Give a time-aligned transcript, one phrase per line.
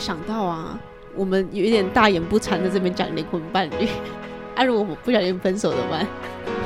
[0.00, 0.80] 想到啊，
[1.14, 3.86] 我们有一点大言不惭在这边讲灵魂伴侣，
[4.56, 6.06] 啊，如果我不小心分手怎么办？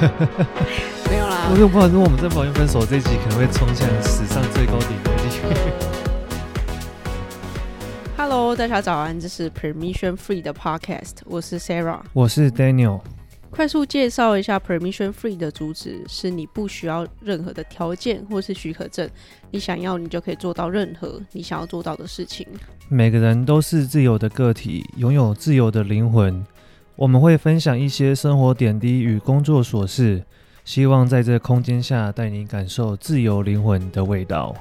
[1.11, 5.41] 没有啦，我有不好意思，我们真不小心分手这一集可能会冲向史上最高点的地狱。
[8.17, 13.01] Hello，大家早安，这是 Permission Free 的 Podcast，我是 Sarah，我是 Daniel。
[13.55, 19.09] 快速介绍一下 Permission Free 的主旨：是你不需要任何的条件或是许可证，
[19.53, 22.45] 你想要你就可以做到任何你想要做到的事情。
[22.89, 26.44] 每个人都是自由的个体，拥有自由的灵魂。
[26.96, 30.25] 我们会分享一些生活点滴与工作琐事，
[30.64, 34.52] 希望在这空间下带你感受自由灵魂的味道。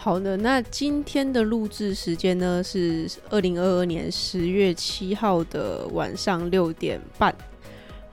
[0.00, 7.34] 好的，那今天的录制时间呢是二零二二年十月七号的晚上六点半。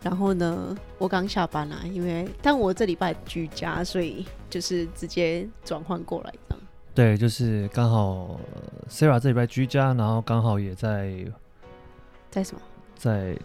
[0.02, 6.64] 然后呢，我刚下班啦，因为但我这礼拜居家，所以就是直接转换过来这样。
[6.94, 8.40] 对，就是刚好
[8.90, 11.14] Sarah 这礼拜居家，然后刚好也在
[12.32, 12.62] 在什么？
[12.98, 13.38] 在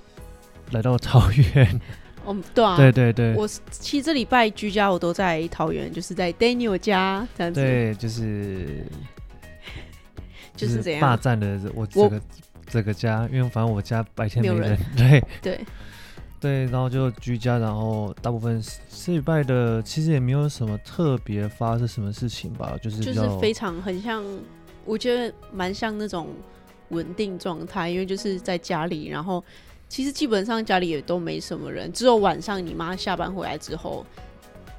[0.73, 1.81] 来到桃园。
[2.25, 7.61] 哦，对啊，对对对，我其实这礼拜居家，我都在桃园，就是在 Daniel 家这样子。
[7.61, 8.85] 对，就是
[10.55, 11.01] 就是这样。
[11.01, 12.21] 霸占了我这个
[12.67, 15.25] 这个家，因为反正我家白天没人 对。
[15.41, 15.61] 对。
[16.39, 24.25] 对，然后就居家，然后大部分这礼拜的其实也没有什么特别发生什么事情吧，就是就是非常很像，
[24.87, 26.29] 我觉得蛮像那种
[26.91, 29.43] 稳定状态，因为就是在家里，然后。
[29.91, 34.07] 其实基本上家里也都没什么人，只有晚上你妈下班回来之后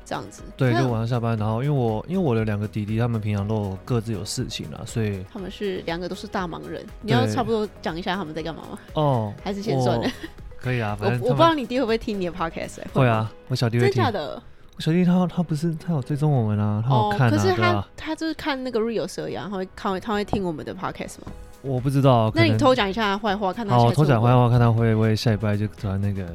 [0.06, 0.42] 这样子。
[0.56, 6.82] 对，就晚上下班，然后因为我因为我的两个弟弟他们平常都各自有事情了，所以他们是两个都是大忙人。
[7.02, 8.80] 你要差不多讲一下他们在干嘛吗？
[8.94, 10.10] 哦， 还是先算了。
[10.58, 12.88] 可以啊， 反正我我不知道你弟会不会听你的 podcast，欸。
[12.94, 13.96] 会啊，我小弟会听。
[13.96, 14.42] 真的假的？
[14.78, 21.28] 我小弟他他不是他有追踪我们啊，他有看啊，哦，可是他吧他就是看那个 reels 一样，他会看他会听我们的 podcast 吗？
[21.64, 26.26] 我不知道，那你偷讲一下坏话，看他好偷讲坏话，看他会不会下礼拜就突然那个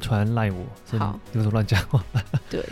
[0.00, 2.04] 突然赖我，好，有什么乱讲话？
[2.50, 2.62] 对，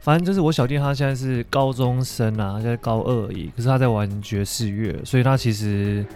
[0.00, 6.06] 反正就是我小弟他现在是高中生啊，他现在高二而已，可是他在玩爵士乐，所以他其实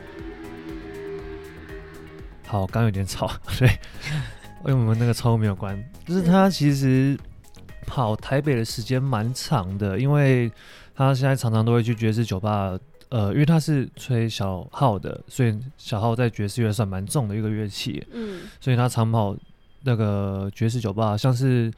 [2.47, 3.71] 好刚有点吵， 所以
[4.65, 7.19] 因为我们那个窗户没有关，就是他其实
[7.87, 10.51] 跑台北的时间蛮长的，因为
[10.95, 12.79] 他现在常常都会去爵士酒吧。
[13.13, 18.03] 呃，因为他是吹小号的，所以小号在爵士乐算蛮重的一个乐器。
[18.11, 19.37] 嗯，所以他长跑
[19.83, 21.71] 那个爵士酒吧，像是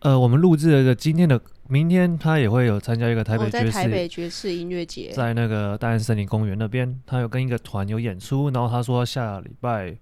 [0.00, 9.96] 呃，我们录制的今天的明天，他也会有参加一个台北爵士、哦、台北爵士音乐节，在那个大安森林公园那边，他有跟一个团有演出，然后他说下礼拜，因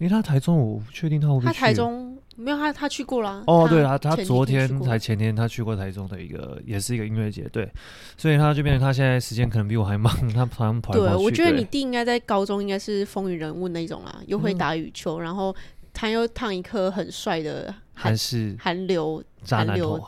[0.00, 1.60] 为他台中，我不确定他会不会去。
[1.60, 2.13] 他台中。
[2.36, 3.42] 没有他，他去过啦。
[3.46, 7.70] 哦，对啊，他昨天才前天他去过台中的一个，也是一个音乐节，对，
[8.16, 10.98] 所以他就变成他现在时间可能比我还忙，他跑来跑去。
[10.98, 15.54] 对，我觉得你弟应该在高中应该是风云人物那种啦，又会打羽球，嗯、然后
[15.92, 20.04] 他又烫一颗很帅的韩式韩流渣男头。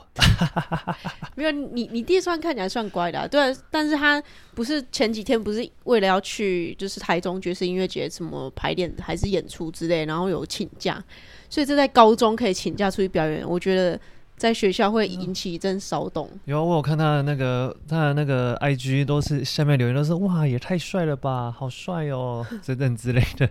[1.37, 4.22] 没有你，你弟算看起来算乖的，啊，对，但是他
[4.54, 11.03] 不是前几天不是为了要去就是台中爵士音乐节什么排练还是演出之类，然后有请假。
[11.49, 13.99] 所以这在高中可以请假出去表演，我觉得
[14.37, 16.29] 在学校会引起一阵骚动。
[16.45, 23.49] 有，我有看他的那个他的那个 IG，都是下面留言都是哇，也太帅了吧，好帅哦， 等等之类的。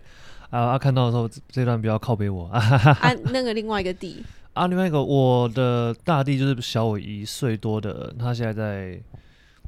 [0.50, 2.60] 啊，看到的时候这段比较靠背我啊。
[3.02, 4.24] 啊，那个另外一个弟
[4.54, 9.00] 啊，另外一个我的大弟就是小我一岁多的，他现在在，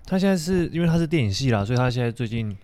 [0.06, 2.56] 他现在是因为他是电影系啦，所以他现在最近。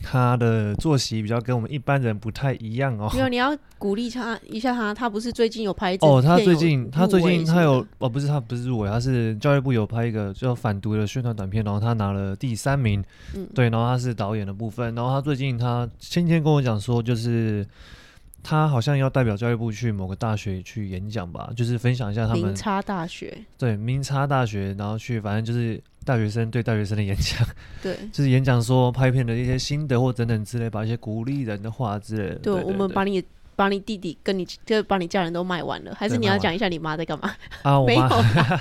[0.00, 3.10] 他的作息比较跟我们一般人不太一样哦。
[3.12, 4.94] 没有，你要鼓励他一下他。
[4.94, 13.02] 他不是最近有拍哦，他最近他最近他有哦，不是他不是入围，他是教育部有拍一个叫反毒的宣传短片，然后他拿了第三名。
[13.34, 17.66] 嗯，对，然后他是导演的部分，然后他最近他前天跟我讲说，就是
[18.42, 22.44] 他好像要代表教育部去某个大学去演讲吧，就是分享一下他们。
[22.44, 23.36] 明差大学。
[23.58, 25.82] 对，明差大学，然后去反正就是。
[26.04, 27.46] 大学生对大学生的演讲，
[27.82, 32.34] 对， 就是演讲说拍片的一些心得或等等之类，把一些鼓励人的话之类的。
[32.36, 33.22] 对，我们把你
[33.54, 37.30] 把你弟弟跟你就把你家人都卖完了，还是你要讲一下你妈在干嘛？
[37.62, 38.08] 啊，我有，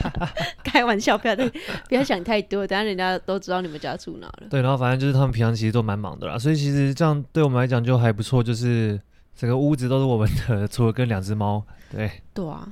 [0.64, 4.44] 开玩笑，不要不要想太多，等下人家都知道你们家住哪了。
[4.50, 9.00] 对，然后反正就是他们平常其实都蛮忙的啦，所以其实这样对我们来讲就还不错，就是
[9.36, 11.64] 整个屋子都是我们的，除了跟两只猫。
[11.90, 12.68] 对，对啊。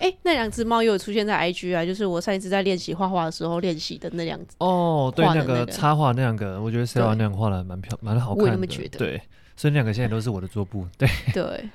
[0.00, 4.54] 哎、欸，那两只猫又有出现在 IG 啊，就是我上一次在练习画画的时候练习的那两只。
[4.58, 8.42] 哦，对，那个插画那两个，我觉得 Sarah 那样画的蛮漂，蛮好看的。
[8.42, 8.98] 我也那么觉得。
[8.98, 9.20] 对，
[9.54, 10.86] 所以那两个现在都是我的桌布。
[10.96, 11.06] 对。
[11.34, 11.68] 对。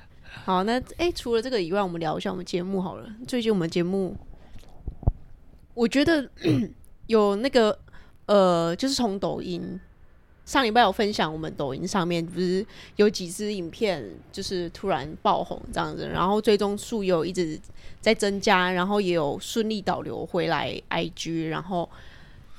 [0.44, 3.06] 好，那哎、欸，除了这个以外，我们聊一下我们节目好了。
[3.28, 4.16] 最近我们节目，
[5.72, 6.28] 我觉得
[7.06, 7.78] 有那个
[8.26, 9.80] 呃，就是从抖音
[10.46, 12.64] 上礼拜有分享，我们抖音上面不是
[12.94, 17.60] 有几支影片，就是突然爆红这样子，然后最终数有一直
[18.00, 21.90] 在增加，然后也有顺利导流回来 IG，然后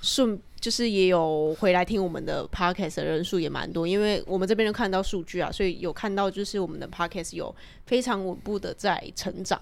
[0.01, 7.55] 顺就是也有回来听我们的 Podcast 的人数也蛮多，因为我们这边都看到数据啊，所以有看到就是我们的 Podcast 有
[7.85, 9.61] 非常稳步的在成长。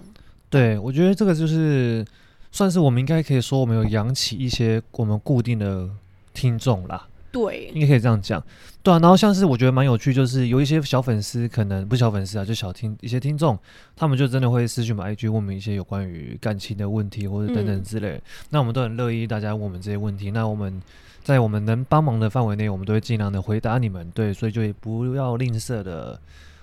[0.50, 2.04] 对，我觉得这个就是
[2.50, 5.88] 算是我们应该可以说我们有养起一些我们固定的
[6.34, 7.06] 听众啦。
[7.36, 8.42] 对，应该可以这样讲，
[8.82, 8.98] 对啊。
[8.98, 13.58] 然后像是我觉得蛮有趣，就是有一些小粉丝，可能不是小粉丝啊，就小听一些听众，
[13.94, 18.12] 他们就真的会私讯我们 IG 问我们一些有关于感情的问题，或者等等之类。
[18.12, 20.30] 嗯、那我们都很乐意大家问我们这些问题。
[20.30, 20.80] 那我们
[21.22, 24.10] 在我们能帮忙的范围内，我们都会尽量的回答你们。
[24.12, 26.18] 对，所以就也不要吝啬的，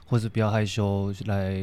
[0.07, 1.55] 或是不要害羞来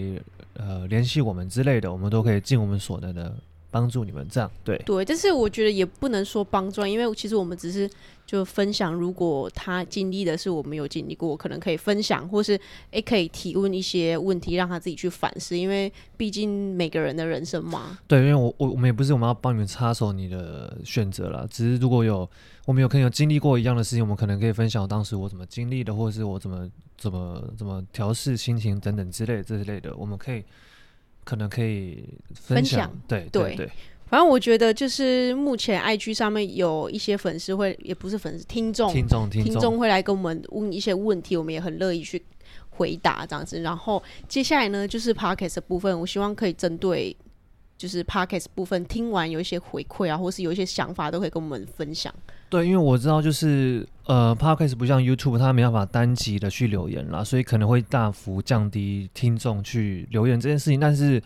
[0.54, 3.34] 呃联系我们之类的，我们都可以尽我们所能的。
[3.70, 7.88] 帮助你们这样对对，但是我觉得也不能说帮助，因为其实我们只是
[8.26, 12.58] 就分享，如果他经历的是我们有经历过，可能可以分享，或是
[12.90, 17.98] 诶可以提问一些问题，让他自己去反思，因为毕竟每个人的人生嘛。
[18.08, 22.28] 对，因为我我我们也不是我们要帮你们插手你的选择啦，只是如果有
[22.66, 30.42] 我们有可能有经历过一样的事情，我们可能可以分享当时我怎么经历的，或者是我怎么怎么怎么调试心情等等之类这之类的，我们可以。
[31.30, 32.02] 可能可以
[32.34, 33.70] 分享，对对对，对，
[34.06, 42.20] 反正我觉得就是目前 IG 上面有一些粉丝会，也不是粉丝，听众听众听众会来跟我们问一些问题，我们也很乐意去
[42.70, 43.60] 回答这样子。
[43.60, 47.16] 然后接下来呢，就是 Podcast 的部分，我希望可以针对。
[47.78, 52.14] 就是 Podcast 部分听完有一些回馈啊，或是有一些想法，都可以跟我们分享。
[52.50, 60.80] 对，因为我知道就是呃，Podcast 不像 YouTube，它没办法单集的去留言啦，所以可能会大幅降低听众去留言这件事情。
[60.80, 61.18] 但是，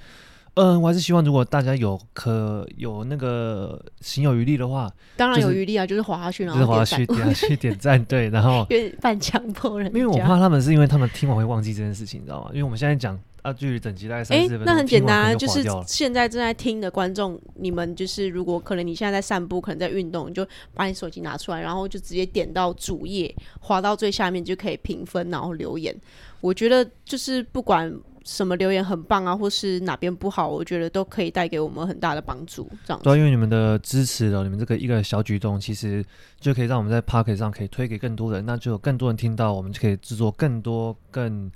[0.55, 8.67] 嗯、呃，我还是希望如果大家有可有那个行有余力的话，当然有余力啊，就是滑下去，然后就是滑下去点下去点赞，对，然后
[9.01, 12.51] 半强迫人，因为我怕他们是因为他们听完会忘记这件事情，你知道吗？
[12.53, 13.19] 因为我们现在讲。
[13.45, 14.61] 啊，距离等级大概三十分钟。
[14.61, 25.95] 哎，那很简单，就是现在正在听的观众，你们就是如果可能，你现在在散步，可能在运动，你就把你手机拿出来，然后就直接点到主页，滑到最下面就可以评分，然后留言。
[26.41, 27.95] 我觉得就是不管
[28.25, 32.67] 什么留言很棒啊，或是哪边不好，我觉得都可以带给我们很大的帮助。
[32.87, 33.05] 这样子。
[33.05, 36.03] 对，因为你们的支持了，你们这个一个小举动，其实
[36.41, 41.53] 就可以让我们在 Podcast 上可以推给更多人，那就有更多人听到，我们就可以制作更多更。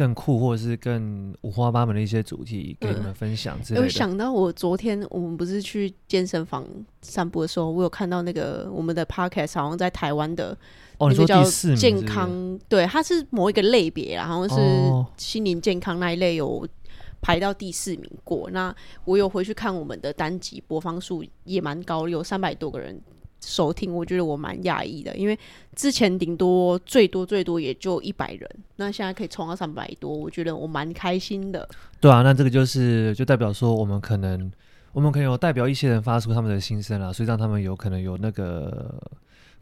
[0.00, 3.88] 更酷，或者是更五花八门的一些主题给你们分享之类的。
[3.90, 6.66] 想到我昨天我们不是去健身房
[7.02, 10.56] 散步的时候，我有看到那个我们的 podcast 好像在台湾的
[10.98, 11.44] 那个叫
[11.76, 16.66] 健康，哦、是是对，它是某一个类别啦，好像是心灵健康那一类有
[17.20, 18.46] 排到第四名过。
[18.46, 18.74] 哦、那
[19.04, 22.98] 我有回去看我们的单集播放数也蛮高，有三百多个人。
[23.40, 25.38] 收听，我觉得我蛮讶异的，因为
[25.74, 31.68] 之前顶多最多最多也就一百人，那现在可以冲到三百多，我觉得我蛮开心的。
[32.00, 34.50] 对啊，那这个就是就代表说，我们可能
[34.92, 38.94] 我们可能有代表一些人发出他们的心声啦，所以让他们有可能有那个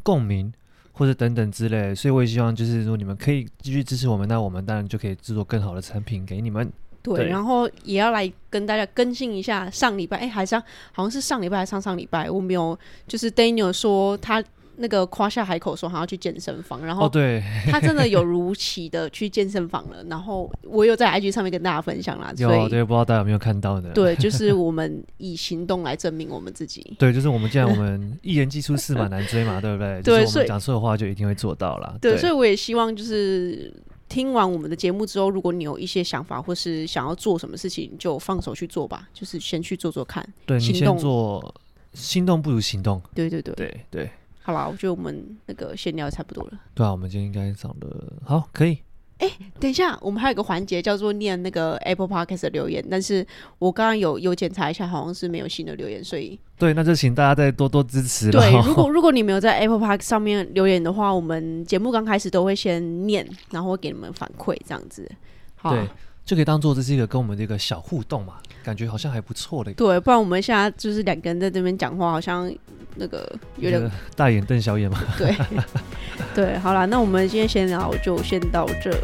[0.03, 0.53] 共鸣
[0.93, 6.71] 或者等等之类，所以我也希望就是说你们可以继续支持我们，那我们当然就可以制作更好的产品给你们。
[7.03, 10.57] 对，对，然后也要来跟大家更新一下上礼拜，哎，还是
[10.93, 14.43] 好像是上礼拜还是上上礼拜，我没有，就是 Daniel 说他
[14.81, 23.91] 那个夸下海口说他要去健身房，然后哦对，他真的有如期的去健身房了，然后我有在 IG 上面跟大家分享啦， 有，所以对，不知道大家有没有看到呢？
[23.93, 30.01] 对，就是 我们以行动来证明我们自己，对，就是我们既然我们一言既出驷马难追嘛，对不对？
[30.05, 33.73] 对，所以讲错的话就一定会做到了，对，所以我也希望就是。
[34.09, 40.27] 听完我们的节目之后，如果你有一些想法或是想要做什么事情，就放手去做吧，就是先去做做看。
[40.47, 41.55] 对，你先做，
[41.93, 43.01] 心动不如行动。
[43.15, 44.11] 对对对对对。
[44.41, 46.59] 好啦，我觉得我们那个闲聊差不多了。
[46.75, 48.79] 对啊，我们今天应该讲的好，可以。
[49.19, 53.27] 哎、欸，等一下，我们还有一个环节叫做念那个 Apple Podcast 的留言，但是
[53.59, 58.31] 我刚刚有有检查一下，好像是没有新的留言，所以对，那就请大家再多多支持。
[58.33, 65.11] 对，如果如果你没有在 Apple Podcast 上面留言的话，我们节目刚开始都会先念，然后会给你们反馈，这样子。
[65.57, 65.75] 好。
[65.75, 65.87] 对。
[66.29, 69.73] 就可以当做这是一个跟我们这个小互动嘛，感觉好像还不错的。
[69.73, 72.55] 对，不然我们现在就是两个人在这边讲话，好像
[72.97, 75.03] 那个有点大眼瞪小眼嘛。
[75.17, 75.35] 对，
[76.37, 78.95] 对，好了，那我们今天闲聊就先到这。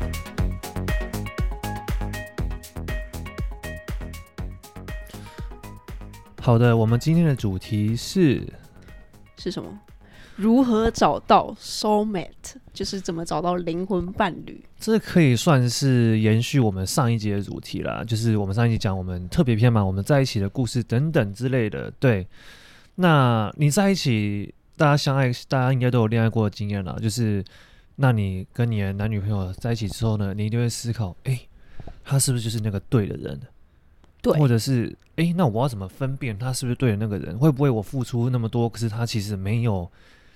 [6.43, 8.47] 好的，我们今天的主题是
[9.39, 9.81] 是什么？
[10.37, 14.63] 如何找到 soulmate，就是怎么找到灵魂伴侣？
[14.79, 21.91] 这可以算是延续我们上一集的主题啦，就是我们上一集讲我们特别篇嘛，我们在一起的故事等等之类的。
[22.01, 22.27] 对，
[22.97, 27.43] 那你在一起，大家相爱，大家应该都有恋爱过的经验啦，就是
[27.97, 31.49] 那你跟你的男女朋友在一起之后呢，你一定会思考，哎、欸，
[32.05, 33.41] 他是不是就是那个对的人？
[34.21, 37.39] 对，或者是，哎、欸，那我要怎么分辨他是不是对的那个人？
[37.39, 39.91] 会不会我付出那么多，可是他其实没有，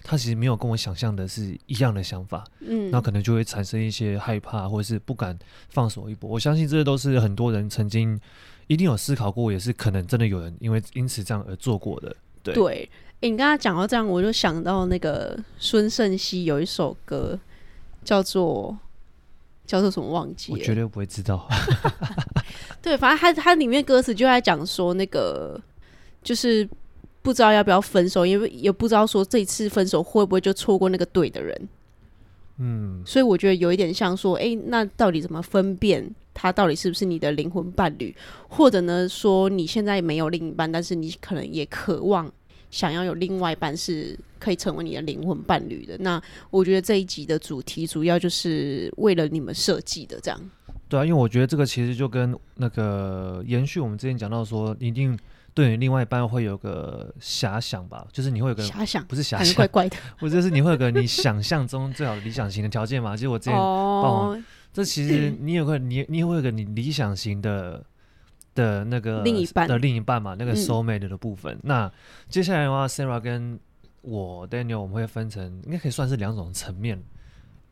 [0.09, 2.43] 他其实没有跟我想象的是一样的想法？
[2.61, 5.39] 嗯，那可能就会产生一些害怕，或者是不敢
[5.69, 6.31] 放手一搏。
[6.31, 8.19] 我相信这些都是很多人曾经
[8.67, 12.17] 一定有思考过，也是可能真的有人因为因此这样而做过的。
[12.43, 17.39] 对，对，你刚刚讲到这样，我就想到那个孙盛熙有一首歌。
[18.05, 18.75] 叫做
[19.67, 20.51] 叫做什么忘记？
[20.53, 21.47] 我绝对不会知道。
[22.81, 25.61] 对，反正他他里面歌词就在讲说，那个
[26.23, 26.67] 就是
[27.29, 31.69] 不知道要不要分手，因为也不知道说这一次分手会不会就错过那个对的人。
[32.57, 38.17] 嗯，所以我觉得有一点像说，哎、欸，那到底怎么分辨他到底是不是你的灵魂伴侣？
[38.49, 42.33] 或者呢，说你现在没有另一半，但是你可能也渴望。
[42.71, 50.39] 想要有另外一半是可以成为你的灵魂伴侣的，那我觉得这一集的主题主要就是为了你们设计的，这样。
[50.87, 55.19] 对啊，因为我觉得这个其实就跟那个延续我们之前讲到说，一定
[55.55, 63.17] 对你另外一半会有个遐想吧，就是你会有个遐想，不是遐想，怪怪的， 或者是你会有个你想象中最好的理想型的条件嘛？
[63.17, 64.39] 其实我之前哦，
[64.73, 67.85] 这其实你有个你你也会有个你理想型的。
[68.55, 71.55] 的那个另一半的另一半嘛，那个 soul mate 的部分。
[71.59, 71.93] 嗯、那
[72.29, 73.57] 接下来的话，Sarah 跟
[74.03, 77.01] 我 Daniel，我们会分成应该可以算是两种层面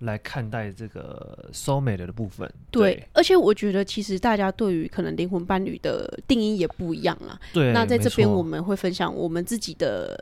[0.00, 2.50] 来看待这个 soul mate 的部分。
[2.70, 7.38] 对，对，而且我觉得其实大家对于可能灵魂伴侣的定义也不一样啊。
[7.52, 10.18] 对，那在这边我们会分享我们自己的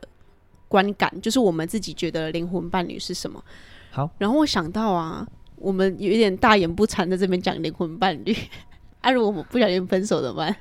[0.67, 3.43] 观感，就是我们自己觉得灵魂伴侣是什么。
[3.91, 8.35] 好，然后我想到啊，我们有一点大言不惭在这边讲灵魂伴侣。
[9.01, 9.11] 啊！
[9.11, 10.55] 如果我们不小心分手怎么办？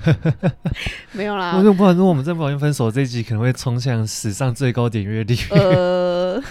[1.12, 1.54] 没有啦。
[1.58, 5.36] 我说不然，如果我们真不小心分手，这一集可能会冲向史上最高点阅率。
[5.50, 6.42] 呃，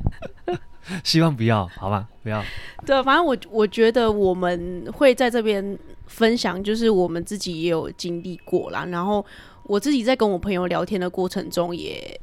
[1.04, 2.06] 希望不要，好吧？
[2.22, 2.42] 不要。
[2.84, 8.84] 对，反正我我觉得我们会在这边分享，就是我们自己也有经历过啦。
[8.86, 9.24] 然后
[9.64, 12.20] 我自己在跟我朋友聊天的过程中也，也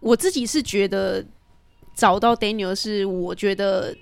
[0.00, 1.24] 我自己是觉得
[1.94, 3.94] 找到 Daniel 是我觉得。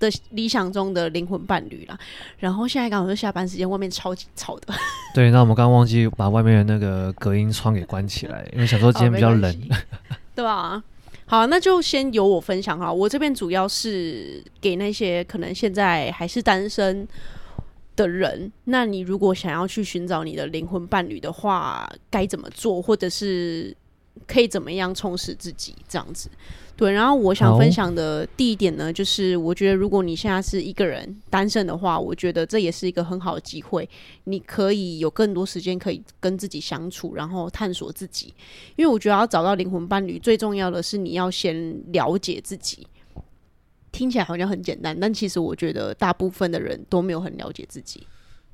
[0.00, 1.96] 的理想中的灵魂伴侣啦，
[2.36, 4.74] 然后现在刚好是下班时间，外面超级吵的。
[5.14, 9.76] 对，那我们刚刚忘记把外面的那个隔音窗给关起来，因为想说今天比较冷，哦、
[10.34, 10.82] 对吧？
[11.26, 12.92] 好，那就先由我分享哈。
[12.92, 17.06] 我这边主要是给那些可能现在还是单身
[17.96, 23.74] 的人，那你如果想要去寻找你的灵魂伴侣的话，该怎么做，或者是
[24.26, 26.28] 可以怎么样充实自己，这样子。
[26.76, 33.88] 对，然后我想分享的第一点呢，就是我觉得如果你现在是一个人单身的话，我觉得这也是一个很好的机会，
[34.24, 38.34] 你可以有更多时间可以跟自己相处，然后探索自己。
[38.74, 42.84] 因为我觉得要找到灵魂伴侣，最重要的是你要先了解自己。
[43.92, 48.04] 听起来好像很简单，但其实我觉得大部分的人都没有很了解自己。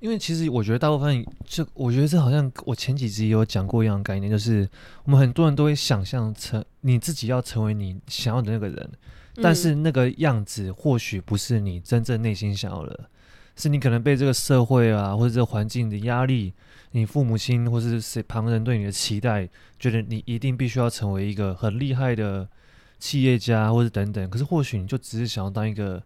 [0.00, 4.68] 因为其实我觉得大部分，这我觉得这好像我前几集也有讲过一样的概念，就是
[5.04, 8.90] 我们很多人都会想象成你自己要成为你想要的那个人，
[9.42, 13.10] 但是那个样子或许不是你真正内心想要的，
[13.56, 16.54] 是你可能被这个社会啊或者这个环境的压力，
[16.92, 19.46] 你父母亲或者是谁旁人对你的期待，
[19.78, 22.48] 觉得你一定必须要成为一个很厉害的
[22.98, 26.02] 企业家或者等等，可是或许你就只是想要当一个。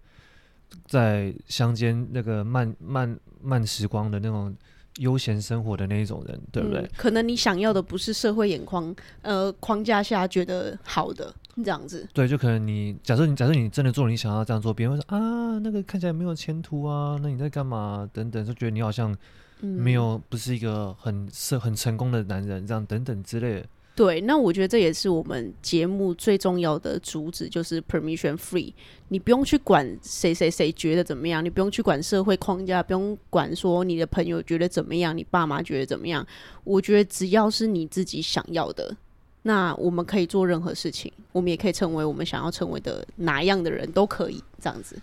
[0.87, 4.54] 在乡间那个慢慢慢时光的那种
[4.99, 6.81] 悠闲生活的那一种人，对不对？
[6.81, 12.09] 嗯，可能你想要的不是社会眼光呃框架下觉得好的这样子。
[12.12, 18.09] 对，就可能你假设你假设你真的做了你想要这样做，别人会说啊，那个看起来没有前途啊，那你在干嘛？
[18.12, 19.16] 等等，就觉得你好像
[19.61, 23.66] 没有不是一个很是很成功的男人，这样等等之类的。
[23.97, 28.73] 对，那我觉得这也是我们节目最重要的主旨，就是 permission free。
[29.07, 36.27] 你不用去管谁谁谁觉得怎么样，你不用去管社会框架，不用管说你的朋友觉得怎么样，你爸妈觉得怎么样。
[36.65, 38.97] 我觉得只要是你自己想要的，
[39.43, 44.97] 那我们可以做任何事情，我们也可以成为我们想要成为的哪样的人都可以这样子。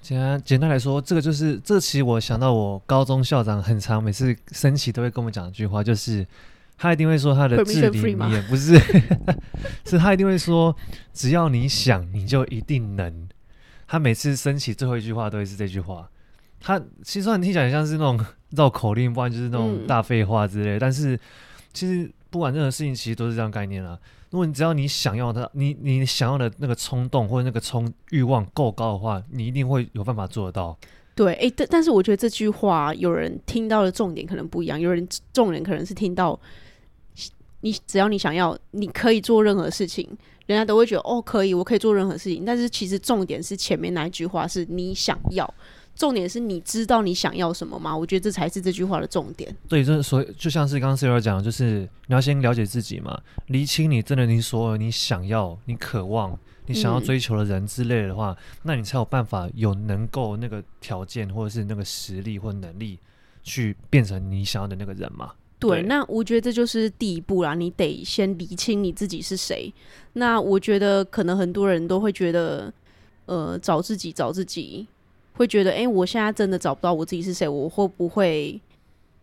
[0.00, 6.26] 简单简单来说，这个就是这期我想到我高中校长很长每次升旗都会跟我们讲一句话，就是。
[6.82, 8.76] 他一定会说他的至理名言不是，
[9.86, 10.76] 是他一定会说，
[11.12, 13.28] 只要你想，你就一定能。
[13.86, 16.10] 他每次升起最后一句话都会是这句话。
[16.58, 18.18] 他其实你听起来像是那种
[18.56, 20.76] 绕口令，不然就是那种大废话之类。
[20.76, 21.16] 嗯、但是
[21.72, 23.96] 其实不管任何事情，其实都是这样概念啊。
[24.30, 30.76] 如果你只要你想要他，你你想要的那个冲动或者那个冲欲望够高的话，你一定会有办法做得到。
[31.14, 36.36] 对，哎，但但是我觉得这句话有人听到的重点可能不一样，有人重点可能是听到。
[37.62, 40.06] 你只要你想要，你可以做任何事情，
[40.46, 42.44] 人家都会觉得哦，可以，我可以做任何事情。
[42.44, 45.52] 但是其实重点是前面那一句话是你想要，
[45.94, 47.96] 重点是你知道你想要什么吗？
[47.96, 49.54] 我觉得这才是这句话的重点。
[49.68, 62.98] 对，这所以就像是刚刚 Sara 讲的，就是你要先了解自己嘛，厘清你真的你所有你想要、你渴望、你想要追求的人之类的话，嗯、那你才有办法有能够那个条件或者是那个实力或能力
[63.44, 65.32] 去变成你想要的那个人嘛。
[65.68, 67.54] 对，那我觉得这就是第一步啦。
[67.54, 69.72] 你得先理清你自己是谁。
[70.14, 72.72] 那我觉得可能很多人都会觉得，
[73.26, 74.86] 呃，找自己，找自己，
[75.34, 78.60] 会觉得，哎，我现在真的找不到我自己是谁，我会不会，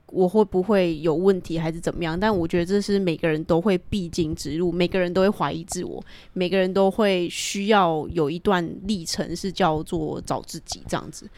[0.08, 2.20] 我会不会有问题，还是怎么样？
[2.20, 6.04] 但我觉得这是每个人都会必经之路，每个人都会怀疑自我，
[6.34, 11.30] 每个人都会需要有一段历程，是叫做找自己这样子。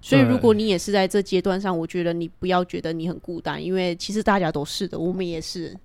[0.00, 5.76] 所以，如果你也是在这阶段上，我觉得你不要觉得你很孤单，因为其实大家都是的，我们也是。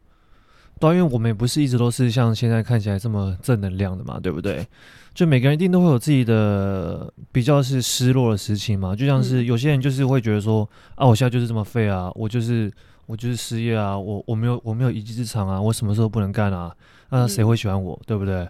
[0.79, 4.65] 对，因为我们也不是一直都是像现在看起来这么正能量的嘛，对不对？
[5.13, 12.69] 就每个人一定都会有自己的比较是失落的事情嘛，就像是有些人就是会觉得说，啊，我现在就是这么废啊，我就是
[13.05, 16.75] 我就是失业啊，我我没有我没有一技之长啊，我什么时候不能干啊？
[17.09, 18.45] 那谁会喜欢我，对不对？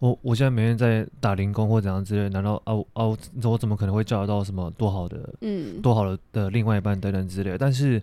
[0.00, 7.56] 我我现在每天在打零工或怎样之类，难道啊啊我怎么可能会交得到什么多好的嗯多好的的另外一半等等之类？
[7.56, 8.02] 但是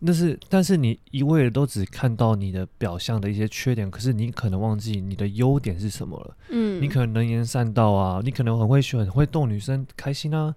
[0.00, 6.36] 那是但是你一味的都只看到你的表象的一些缺点，可是你可能忘记你的优点是什么了。
[6.48, 10.54] 嗯，你可能能言善道啊，你可能很会很会逗女生开心啊，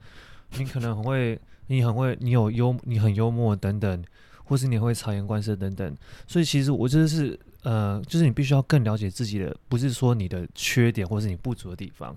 [0.58, 4.04] 你可能很会你很会你有幽你很幽默等等，
[4.46, 5.94] 或是你会察言观色等等。
[6.28, 7.38] 所以其实我就是。
[7.68, 12.16] 呃，就是你必须要更了解自己的，不是说你的缺点或是你不足的地方。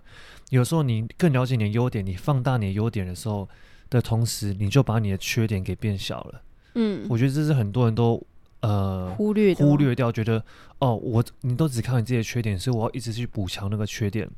[0.50, 3.48] 有时候你更了解你的优点，你放大你的优点的时候
[3.88, 6.42] 的同时，你就把你的缺点给变小了。
[6.76, 8.24] 嗯，我觉得这是很多人都
[8.60, 10.40] 呃忽略忽略掉，觉得
[10.78, 14.30] 哦，我你都只看你自己的缺点，所以我要一直去补强那个缺点。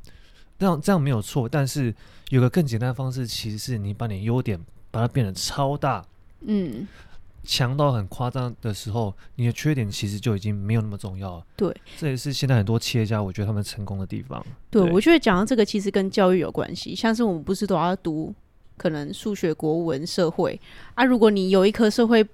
[0.57, 1.93] 这样这样没有错，但是
[2.29, 6.03] 有个更简单的方式，其实是你把你优点把它变得超大。
[6.41, 6.87] 嗯。
[7.43, 11.45] 强到很夸张的时候，你的缺点其实就已经没有那么重要了。
[11.57, 14.43] 对，这也是现在很多企业家我觉得他们成功的地方。
[14.69, 16.95] 对，对我觉得讲到这个，其实跟教育有关系。
[16.95, 18.33] 像是我们不是都要读
[18.77, 20.59] 可能数学、国文、社会
[20.95, 21.03] 啊？
[21.03, 22.25] 如果你有一科社会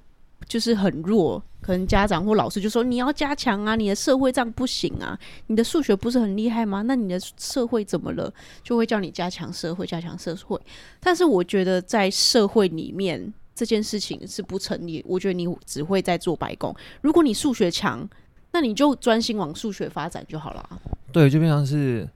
[0.48, 5.18] 就是很弱，可能家长或老师就说你要加强啊，你的社会这样不行啊，
[5.48, 6.84] 你的数学不是很厉害吗？
[6.84, 8.32] 那你的社会怎么了？
[8.64, 10.60] 就会叫你加强社会，加强社会。
[11.00, 13.34] 但是我觉得在社会里面。
[13.60, 16.74] 这件事情是不成立，我觉得你只会在做白工。
[17.02, 18.08] 如果你数学强，
[18.54, 20.82] 那你就专心往数学发展就好了。
[21.12, 22.08] 对，就变成是，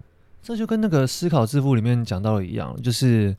[0.41, 3.35] 这就跟那个思考致富里面讲到的一样，就是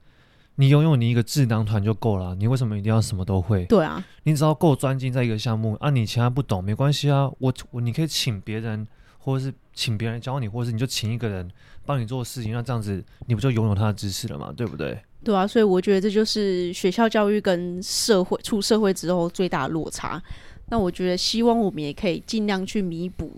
[0.57, 2.35] 你拥有你一个智囊团就够了。
[2.35, 3.65] 你为什么一定要什么都会？
[3.65, 7.31] 对啊，你只要够专精在一个项目啊，你其他不懂没关系啊。
[7.39, 8.87] 我我你可以请别人，
[9.17, 11.51] 或者是请别人教你，或者是你就请一个人
[11.87, 14.53] 帮你做事情，那这样子你不就拥有他的知识了嘛？
[14.55, 15.03] 对不对？
[15.25, 20.23] 对啊，所以我觉得这就是学校教育跟社会出社会之后最大的落差。
[20.69, 23.33] 那我觉得希望我们也可以尽量去弥补、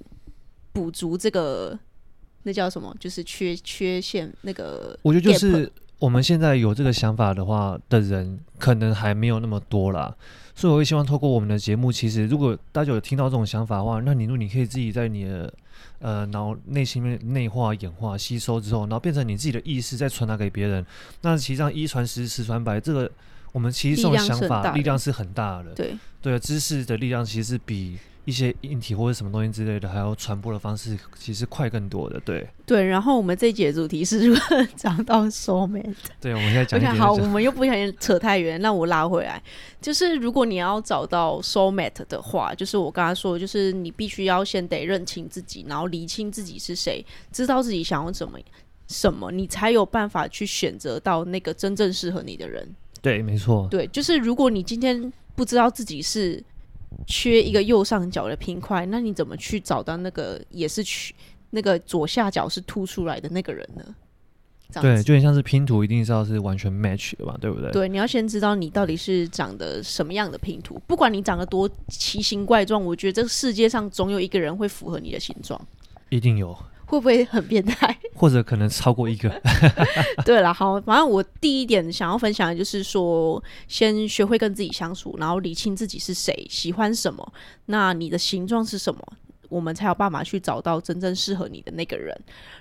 [0.72, 1.78] 补足这个
[2.42, 4.98] 那叫什么，就是缺缺陷那个。
[5.02, 10.14] 我觉得就是我们现在有这个想法的话的人，可能还没有那么多啦。
[10.54, 15.52] 所以我会希望透过我们的节目，其实如果大家有听到这种想法的话，那你如果你可以自己在你的。
[15.98, 20.84] 呃，脑内心面内化、演化、吸收之后，然后变成你自己的意识，再传达给别人。
[21.22, 23.10] 那其实上一传十，十传百，这个
[23.52, 25.72] 我们其实这种想法力量是很大的。
[25.72, 27.98] 对对，知识的力量其实是比。
[28.26, 32.20] 一些硬体或者什么东西之类的，还有传播的方式，其实快更多的。
[32.20, 35.94] 对对，然后我们这一节主题是如何找到 soulmate。
[36.20, 36.92] 对，我们现在讲一点。
[36.94, 39.40] 好，我们又不小心扯太远，那我拉回来。
[39.80, 48.36] 就是如果你要找到 soulmate 的话，就是我刚才说，就是你必须要先得认清自己，然后厘清自己是谁，知道自己想要怎么
[48.88, 52.68] 什么，你才有办法去选择到那个真正适合你的人。
[53.00, 53.68] 对，没错。
[53.70, 56.42] 对，就是如果你今天不知道自己是。
[57.06, 61.14] 缺一个右上角的拼块，那你怎么去找到那个也是缺
[61.50, 63.84] 那个左下角是凸出来的那个人呢？
[64.82, 67.70] 对，就很像是拼图，一定是要是完全 match 的嘛，对不对？
[67.70, 75.60] 对，你要先知道你到底是长得什么样的拼图，不管你长得多奇形怪状，我觉得这个世界上总有一个人会符合你的形状，
[76.08, 76.54] 一定有。
[76.86, 77.96] 会不会很变态？
[78.14, 79.28] 或者可能超过一个？
[80.24, 87.32] 对了，好，反正我第一点想要分享的就是说，先学会跟自己相处，然后理清自己是谁，喜欢什么，
[87.66, 89.00] 那你的形状是什么？
[89.48, 92.16] 我们才有办法去找到真正适合你的那个人。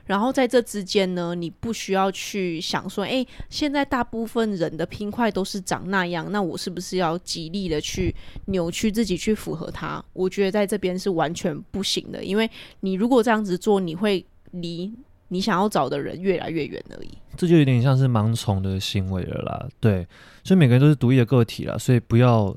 [0.06, 8.14] 然后在这之间呢，你不需要去想说，诶，现在大部分人的拼块都是长那样，那我是不是要极力的去
[8.46, 10.04] 扭曲自己去符合他？
[10.14, 12.50] 我觉得在这边是完全不行的，因为
[12.82, 14.94] 你如果这样子做，你会离
[15.30, 17.10] 你想要找的人越来越远而已。
[17.36, 19.68] 这就有点像是盲从的行为了啦。
[19.80, 20.08] 对，
[20.44, 22.56] 所以每个人都是独立的个体啦，所以不要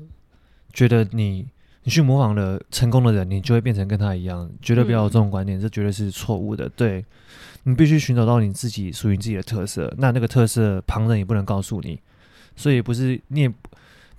[0.71, 1.47] 觉得你
[1.89, 6.69] 你去模仿了成功的人，你就会变成跟他一样，绝对不要有这种观念，嗯、这绝对是错误的。
[6.69, 7.03] 对，
[7.63, 11.99] 你必须寻找到你自己属于自己的特色，那那个特色旁人也不能告诉你，
[12.55, 13.51] 所以不是你也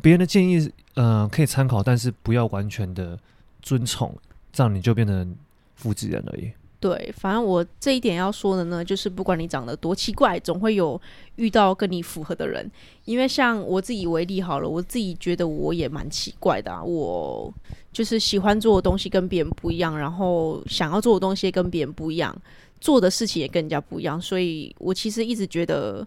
[0.03, 0.59] 别人的建议，
[0.95, 3.17] 嗯、呃，可以参考，但是不要完全的
[3.63, 4.13] 遵从，
[4.53, 5.37] 这样你就变成
[5.77, 6.51] 复制人而已。
[6.81, 10.99] 对，反正我这一点要说的呢，就是不管你长得多奇怪，总会有
[11.37, 12.69] 遇到跟你符合的人。
[13.05, 16.83] 因为像我自己为例好了，我自己觉得我也蛮奇怪的啊。
[16.83, 17.53] 我
[17.93, 22.35] 就是喜欢做的东西跟别人不一样，然后想要做的东西跟别人不一样，
[22.81, 24.19] 做的事情也跟人家不一样。
[24.19, 26.07] 所以我其实一直觉得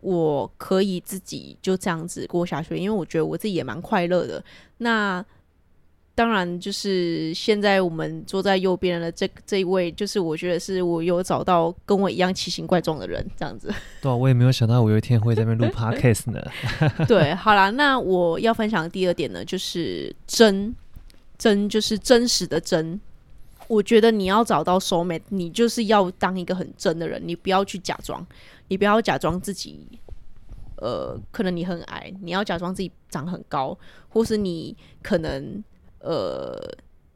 [0.00, 4.44] 我可以自己就这样子过下去，因为我觉得我自己也蛮快乐的。
[4.78, 5.24] 那
[6.16, 13.66] 当然，就是现在我们坐在右边的这这一位，就是我觉得是我有找到跟我一样奇形怪状的人，这样子。
[14.00, 16.40] 对啊，我也没有想到我有一天会在那边录 podcast 呢。
[17.08, 20.72] 对，好啦，那我要分享的第二点呢，就是真
[21.36, 23.00] 真就是真实的真。
[23.66, 28.24] 我觉得你要找到 soulmate，你就是要当一个很真的人，你不要去假装，
[28.68, 29.84] 你不要假装自己，
[30.76, 33.76] 呃，可能你很矮，你要假装自己长很高，
[34.08, 35.64] 或是你可能。
[36.04, 36.54] 呃，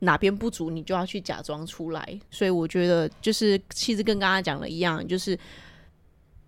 [0.01, 2.21] 哪边不足，你就要去假装出来。
[2.31, 5.39] 所以我觉得，就是其实跟刚刚讲的一样，就是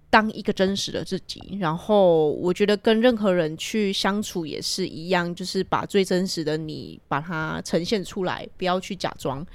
[0.08, 1.58] 当一个真实的自己。
[1.60, 9.46] 然后，我觉得跟任何人去相处也是一样，就是把最真实的你把它呈现出来，不要去假装。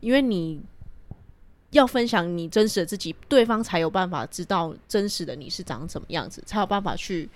[0.00, 0.60] 因为你
[1.70, 7.28] 要分享你真实的自己，对方才有办法知道真实的你是长什么样子，才有办法去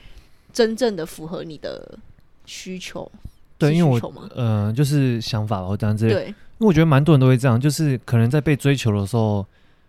[0.53, 1.99] 真正的符合你的
[2.45, 3.11] 需求。
[3.59, 6.09] 对，因为我呃，就是想法吧，我这样子。
[6.09, 9.45] 对，因为我觉得蛮多人都会这样，就是可能在被追求的时候，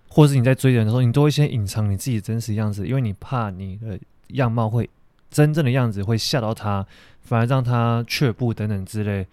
[0.08, 4.90] 或者是你在追人的时候，你都会先隐藏你自己真实样子，因为你怕你的样貌会
[5.30, 6.84] 真正的样子会吓到他，
[7.22, 9.28] 反而让他却步等等之类。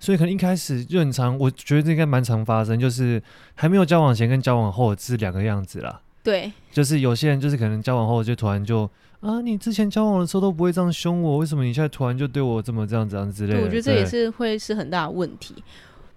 [0.00, 3.22] 所以可能一开始就很常，我觉得这应该蛮常发生，就是
[3.54, 6.00] 还没有交往前跟交往后是两个样子啦。
[6.24, 8.88] 对，就是有些人就是可能交往后就突然就。
[9.22, 9.40] 啊！
[9.40, 13.60] 你之前交往的时候都不会这样凶我，为什么你现在突然就对我这么这样这样之类的？
[13.60, 15.54] 对，我觉得这也是会是很大的问题。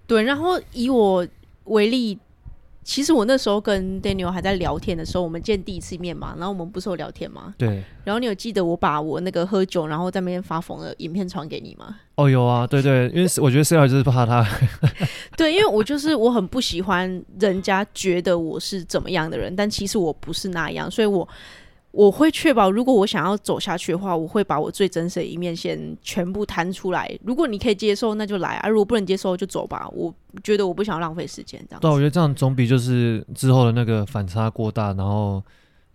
[0.08, 1.26] 对，然后以我
[1.66, 2.18] 为例，
[2.84, 7.54] 其实我那时候跟 Daniel 还在聊天的时候，我们见第一次面嘛，然后我们不是有聊天吗？
[7.60, 7.84] 对。
[8.04, 11.96] 然后你有记得我把我那个喝酒然后在那边发疯的影片传给你吗？
[12.16, 14.44] 哦，有啊，对对，因为我觉得 Sarah 就是怕他。
[15.38, 21.28] 对，因为我就是我很不喜欢人家觉得我是怎么样的人，但其实我不是那样，所以我。
[21.96, 27.10] 我会确保，如果我想要走下去的话，我会把我最真实的一面先全部摊出来。
[27.24, 29.88] 如果你可以接受，那就来啊；如果不能接受，就走吧。
[29.94, 31.80] 我觉得我不想浪费时间，这样。
[31.80, 35.42] 对，我觉得这样总比就是之后的那个反差过大，然后，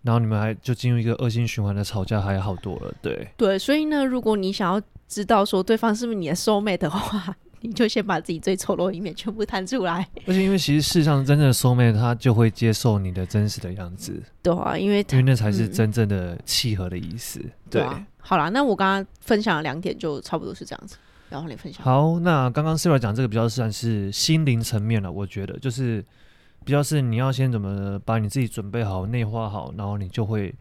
[0.03, 2.95] 然后你们还就进入一个恶性循环的吵架，还要好多了。
[3.03, 14.23] 对，对，所以呢，如果你想要知道说对方是不是你的 soul mate 的话，你就先把自己最丑陋的一面全部摊出来，而且因为其实世上真正的 soul mate，他就会接受你的真实的样子。
[14.43, 17.39] 对啊，因为因为那才是真正的契合的意思。
[17.41, 20.97] 嗯、对，对啊，好啦，那我刚刚分享了两点，就差不多是这样子。
[21.29, 21.85] 然后你分享。
[21.85, 26.05] 好，那刚刚 Sarah 讲这个比较算是心灵层面了，我觉得就是
[26.65, 30.55] 比较是你要先怎么把你自己准备好、内化好，然后你就会。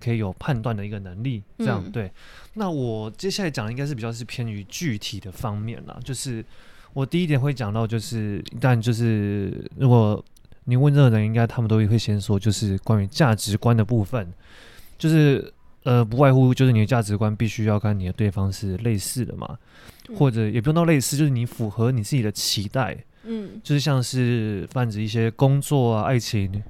[0.00, 2.10] 可以有判断的一个能力，这样、嗯、对。
[2.54, 6.44] 那我接下来讲的应该是比较是偏于具体的方面啦，就是
[6.92, 10.24] 我第一点会讲到，就是但就是如果
[10.64, 14.32] 你问这个人，应该他们都会先说，就是关于价值观的部分，
[14.98, 15.52] 就是
[15.84, 19.58] 呃不外乎就是你的价值观必须要跟你的对方是类似的嘛，
[20.08, 26.62] 嗯、或者也不用到类似，就是你符合你自己的期待，嗯，就是像是泛指一些工作啊、爱情。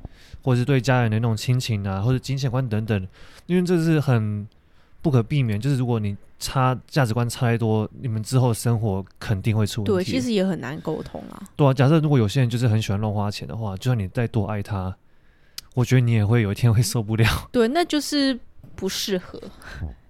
[0.46, 3.08] 或者是对家人的那种亲情啊，或者金钱观等等，
[3.46, 4.46] 因为这是很
[5.02, 5.60] 不可避免。
[5.60, 9.92] 就是如果你差价值观差太多，你们之后生活肯定会出问题。
[9.92, 11.42] 对，其实也很难沟通啊。
[11.56, 14.96] 对啊，假设如果有些人就是很喜欢乱花钱的话，就算你再多爱他，
[15.74, 17.26] 我觉得你也会有一天会受不了。
[17.50, 18.38] 对，那就是
[18.76, 19.42] 不适合。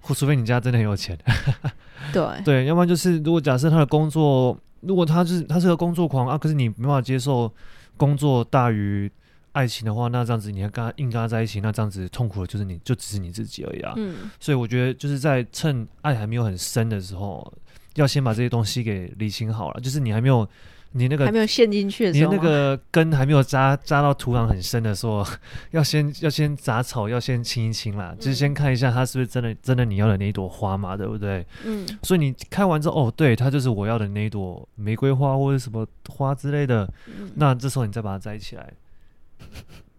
[0.03, 1.19] 或除非你家真的很有钱。
[2.13, 7.51] 对对，要不然就是如果假设他的工作，如果他就是他是个工作狂啊，可是你没办法接受
[7.97, 9.11] 工作大于。
[9.57, 13.95] 爱情的话，那这样子你要跟他硬跟他在一起，那这样子痛苦的就是你就只是你自己而已啊。
[13.97, 17.51] 嗯，所以我觉得就是在趁爱还没有很深的时候，
[17.95, 19.81] 要先把这些东西给理清好了。
[19.81, 20.47] 就是你还没有
[20.93, 25.27] 你那个还没有陷进去的时候，你那个根还没有扎扎到土壤很深的时候，
[25.71, 28.15] 要先要先杂草要先清一清啦。
[28.15, 31.47] 嗯，就是先看一下它是不是真的真的你要的那一朵花嘛，对不对？
[31.65, 31.87] 嗯。
[32.03, 36.87] 所以你看完之后，哦，对，它就是我要的那一朵玫瑰花或者什么花之类的。
[37.07, 37.31] 嗯。
[37.37, 38.71] 那这时候你再把它摘起来。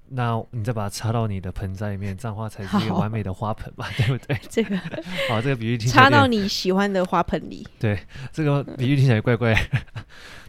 [0.10, 4.40] 那你再把它插到你的盆栽里面，这样的话才是一个完美的花盆嘛， 对不对？
[4.50, 4.78] 这个
[5.28, 7.68] 好，这个比喻听插到你喜欢的花盆里。
[7.78, 8.00] 对，
[8.32, 9.54] 这个比喻听起来怪怪。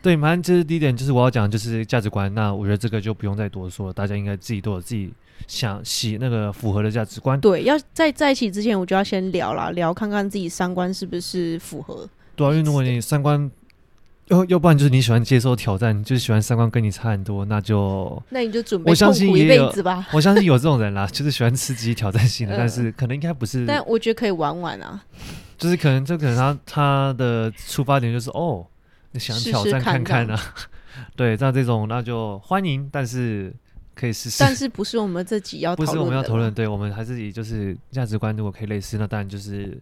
[0.01, 2.33] 对，反正这是第一点，就是我要讲就是价值观。
[2.35, 5.13] 那我觉得这个就不用再多说了，大家应该自己都有自己
[5.49, 7.41] 想喜那个符合的价值观。
[7.41, 12.09] 对，要在在一起之前，我就要先聊啦，聊看看自己三观是不是符合。
[12.37, 13.51] 对啊，因为如果你三观。
[14.31, 20.07] 要要不然就是你喜欢接受挑战，就是喜欢三观跟你差很多，那就那你就准备痛苦一辈子吧。
[20.13, 23.65] 我相信有这种人啦， 就是喜欢刺激挑战性的，呃、但是可能应该不是。
[23.67, 25.03] 但我觉得可以玩玩啊，
[25.57, 28.67] 就是可能这可能他他的出发点就是哦，
[29.13, 30.39] 你想挑战看看啊，
[31.17, 33.53] 对，像这种那就欢迎，但是
[33.95, 34.37] 可以试试。
[34.41, 39.81] 但是不是我们自己要的，不是我们要讨论，对我们还是以就是价值观如果可以类似，那当然就是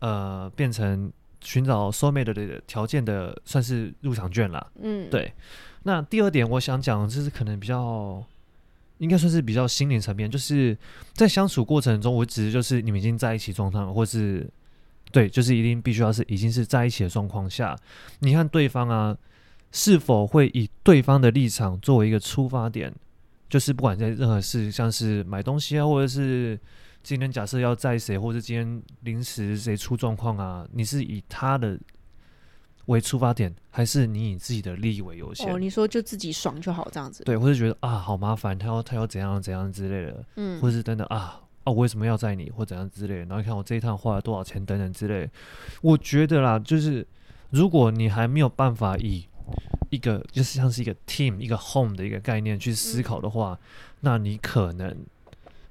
[0.00, 1.10] 呃变成。
[1.44, 4.66] 寻找 soulmate 的条件的算是入场券啦。
[4.82, 5.32] 嗯，对。
[5.84, 8.24] 那第二点，我想讲就是可能比较，
[8.98, 10.76] 应该算是比较心灵层面，就是
[11.12, 14.48] 在相处过程中，我指的就是你们已经在一起状态，或是
[15.12, 17.78] 对，就是一定必须要是已经是在一起的状况下，
[18.20, 19.16] 你看对方啊，
[19.70, 22.92] 是否会以对方的立场作为一个出发点，
[23.50, 26.58] 就是不管在任何事，像是买东西啊，或者是。
[27.04, 30.66] 今天假设要载谁，或者今天临时谁出状况啊？
[30.72, 31.78] 你是以他的
[32.86, 35.52] 为出发点，还是你以自己的利益为优先？
[35.52, 37.22] 哦，你说就自己爽就好这样子。
[37.24, 43.20] 对，或者觉得啊，好麻烦，他要他要怎样怎样之类的，嗯，或者是等等啊啊，我为什么要载你，或怎样之类的。
[43.20, 45.30] 然后你看我这一趟花了多少钱，等等之类的。
[45.82, 47.06] 我觉得啦，就是
[47.50, 49.26] 如果你还没有办法以
[49.90, 53.68] 一个就是像是一个 team 一个 home 的一个概念去思考的话，嗯，
[54.00, 55.04] 那你可能。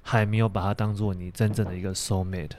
[0.03, 2.51] 还没有把它当做你真正的一个 soul mate，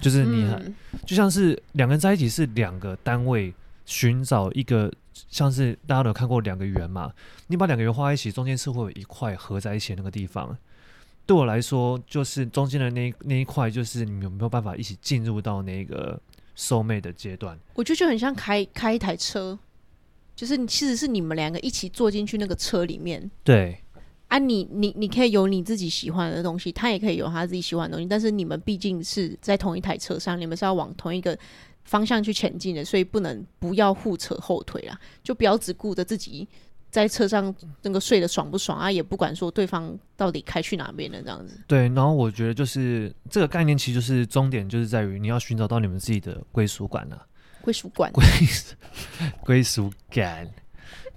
[0.00, 0.74] 就是你还、嗯、
[1.06, 3.54] 就像是两个人在一起是两个单位
[3.86, 4.92] 寻找一个，
[5.30, 7.12] 像是大家都有看过两个圆嘛，
[7.46, 10.56] 你把两个圆画在一起，中间是会有一块合在一起的那个地方。
[11.24, 16.20] 对我来说，就是中间的那那一块，就是你有没有办法一起进入到那个
[16.56, 17.56] soul mate 的阶段？
[17.74, 19.56] 我觉得就很像开开一台车，
[20.34, 23.30] 就是其实是你们两个一起坐进去那个车里面。
[23.44, 23.80] 对。
[24.30, 31.36] 啊你，你你你可以有你自己喜欢的东西，他也可以有他自己喜欢的东西，但是你们毕竟是在同一台车上，你们是要往同一个
[31.84, 36.46] 方向去前进的，所以不能不要互扯后腿啦，就不要只顾着自己
[36.90, 41.60] 在车上那个睡得爽不爽啊，也不管说对方到底开去哪边了这样子。
[41.66, 47.26] 对，然后我觉得就是这个概念，其实就是终点就是在于你要寻找到你们自己的归属感了。
[47.62, 48.24] 归属感，归
[49.44, 50.48] 归属感。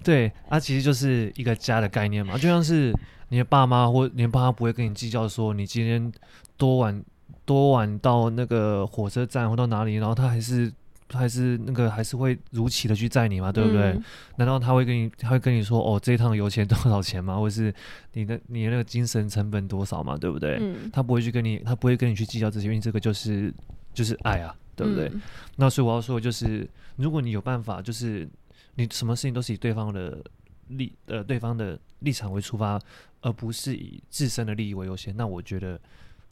[0.04, 2.92] 对，它、啊、其实就是一个家的概念嘛，就像是
[3.30, 6.12] 你的爸妈或你的爸妈不会跟你计较说你今天
[6.56, 7.02] 多晚
[7.44, 10.70] 多晚到那个火车站或到哪里，然后他还是
[11.12, 13.92] 还是那个还是会如期的去载你嘛，对不对？
[13.92, 14.04] 嗯、
[14.36, 17.36] 难道他会跟你他会跟你说哦，这一趟油钱多少钱吗？
[17.36, 17.74] 或者是
[18.12, 20.58] 你的你的那个精神成本多少嘛，对不对？
[20.60, 23.52] 嗯、他不会去跟你他不会跟你去计较这些，因为这个就是
[23.92, 25.08] 就是爱啊，对不对？
[25.08, 25.20] 嗯、
[25.56, 28.28] 那所以我要说的就是，如果你有办法就是。
[28.76, 30.22] 你什么事情都是以对方的
[30.68, 32.80] 立呃对方的立场为出发，
[33.20, 35.16] 而不是以自身的利益为优先。
[35.16, 35.80] 那我觉得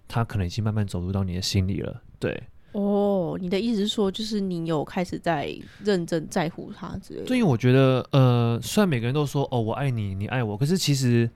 [0.08, 2.02] 他可能已经慢慢走入到你的心里了。
[2.18, 7.26] 对，哦，你的意思是说，就是你有开始在认真在乎他之类的？
[7.26, 11.30] 所以我觉得，呃，虽然每个人都说哦我爱你，你爱我，可是其实。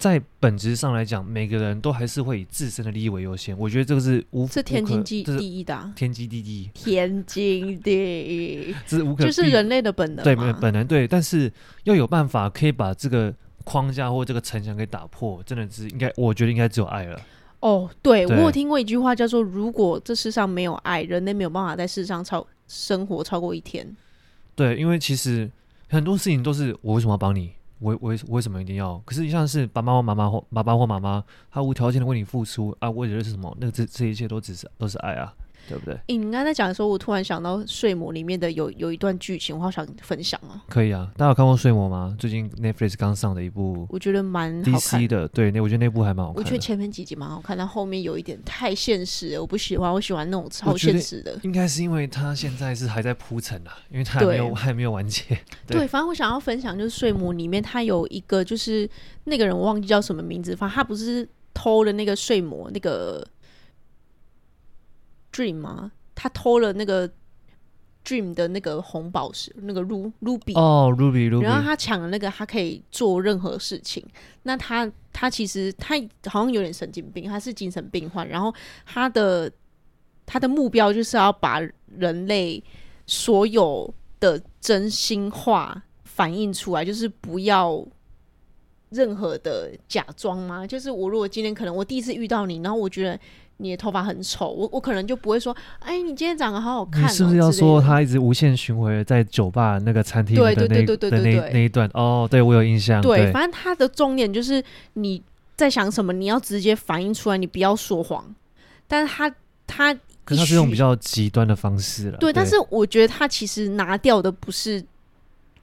[0.00, 3.56] 在本质上来讲，每个人都还是会以自身的利益为优先。
[3.58, 10.24] 我觉得这个是无是天经地义的，天经地义，天经地义，这是无可就是人类的本能。
[10.24, 11.52] 对，本能对，但是
[11.84, 13.30] 要有办法可以把这个
[13.64, 17.20] 框架或这个城墙给打破，真的是应该，我觉得应该只有爱了。
[17.60, 23.94] 哦，对，对我有听过一句话叫做：“如果这世上没有爱，人类没有办法在世上超生活超过一天。”
[24.56, 25.50] 对，因为其实
[25.90, 27.52] 很多事情都是我为什么要帮你？
[27.80, 28.96] 我我为什么一定要？
[29.04, 33.56] 可是像是爸爸或妈妈或爸爸或妈妈，他无条件的为你付出啊，我觉得是什么？
[33.60, 35.34] 那这这一切都只是都是爱啊。
[35.68, 35.94] 对不对？
[36.06, 40.62] 欸、你刚才在讲的时候，我突然想到《睡魔》里面的有有一段剧情，我好想分享啊。
[40.68, 42.14] 可以啊，大家有看过《睡魔》吗？
[42.18, 45.28] 最近 Netflix 刚上的一部，我觉得蛮 DC 的。
[45.28, 46.42] 对，那我觉得那部还蛮好看。
[46.42, 49.92] 我觉得前面几集蛮好看，但后面有一点太现实了，我不喜欢。
[49.92, 51.38] 我喜欢那种超现实的。
[51.42, 55.22] 应该是因为他现在是还在铺陈啊，因为他还没有还没有完结。
[55.66, 58.88] 对，对，反正我想要分享就是《睡魔》里面，他有一个就是
[59.24, 63.26] 那个人，我忘记叫什么名字，反正他不是偷了那个睡魔那个
[65.40, 65.90] Dream 吗？
[66.14, 67.08] 他偷了那个
[68.04, 74.04] Dream 的那个红宝石，那个 Ruby 哦，Ruby，Ruby，然后他抢了那个，他可以做任何事情。
[74.42, 78.28] 那他他其实他好像有点神经病，他是精神病患。
[78.28, 78.52] 然后
[78.84, 79.50] 他的
[80.26, 81.60] 他的目标就是要把
[81.96, 82.62] 人类
[83.06, 87.82] 所有的真心话反映出来，就是不要
[88.90, 90.66] 任何的假装吗？
[90.66, 93.18] 就是我如果今天可能我第一次遇到你，然后我觉得
[93.60, 101.88] 你的头发很丑，我我可能就不会说，哎，你今天长得好好看是不是要说他一直无限循环在酒吧那个餐厅的那对对对对对那那一段？
[101.94, 103.00] 哦，对我有印象。
[103.02, 104.62] 对，对反正他的重点就是
[104.94, 105.22] 你
[105.56, 108.24] 在想什么，你要直接反映出来，你不要说谎。
[108.88, 109.32] 但是他
[109.66, 109.94] 他
[110.24, 112.18] 可是他是用比较极端的方式了。
[112.18, 114.82] 对，对，但是我觉得他其实拿掉的不是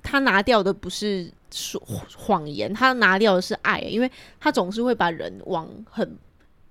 [0.03, 1.31] 他拿掉的不是。
[1.49, 1.81] 说
[2.17, 6.17] 谎言，他拿掉的是爱，因为他总是会把人往很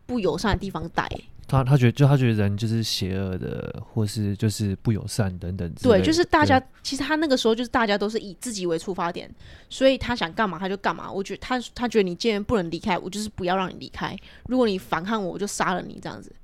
[0.07, 1.09] 不友善的地方待。
[1.49, 5.71] 他他觉得，就他觉得人就是邪恶的，或是就是不友善等等。
[5.83, 9.33] 对，就是大家其实他那个时候就是大家都是以自己为出发点，
[9.69, 11.11] 所以他想干嘛他就干嘛。
[11.13, 14.17] 我觉得他他觉得你既然不能离开，我就是不要让你离开。
[14.47, 16.35] 如果你反抗我，我就杀了你这样子。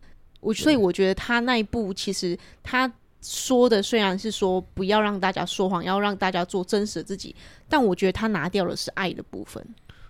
[0.40, 2.92] 我所以我觉得他那一步其实他。
[3.24, 7.32] 说的虽然是说不要让大家说谎，要让大家做真实的自己，
[7.68, 9.64] 但我觉得他拿掉的是爱的部分。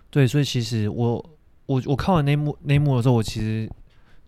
[0.09, 1.23] 对，所以其实我
[1.65, 3.69] 我我看完那幕那幕的时候，我其实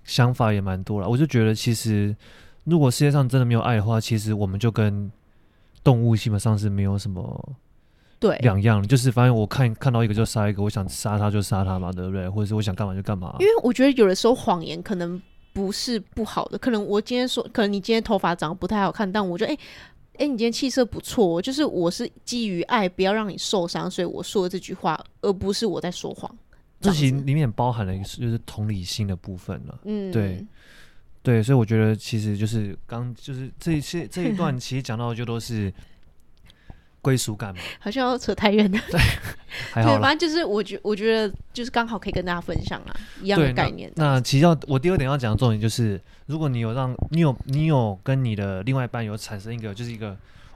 [0.04, 1.08] 想法也蛮多了。
[1.08, 2.16] 我就觉得，其实
[2.64, 5.12] 如果世界上真的没有爱的话，其实我们就跟
[5.84, 7.56] 动物基本上是没有什么
[8.20, 12.30] 对两样，就是反正我看看到一个就杀一个，我想杀他就杀他嘛，对不对？
[12.30, 13.36] 或者是我想干嘛就干嘛。
[13.40, 15.22] 因为我觉得有的时候谎言可能。
[15.56, 19.62] 不是不好的，可能我今天说，可能你今天头发长得不太好看，但我觉得，哎、欸，
[20.16, 26.30] 哎、欸，你今天气色不错，就是我是基于爱，不要让你受伤，所以我说的这句话，而不是我在说谎。
[26.86, 30.46] 这其实里面包含了一个就是同理心的部分了，嗯，对，
[31.24, 35.74] 对，所以我觉得其实就是刚就是这一些这一段 其实讲到的就都是。
[37.02, 38.80] 归属感嘛，好像要扯太远了。
[38.90, 39.00] 对，
[39.72, 39.92] 还好。
[39.92, 43.92] 对，反正就是我觉，我觉得就是刚好可以跟大家分享啊，一样的概念。
[43.96, 50.14] 那，那其实要我第二点要讲的重点就是，如果你有让你有你有跟你的另外一半有产生一个，就是一个、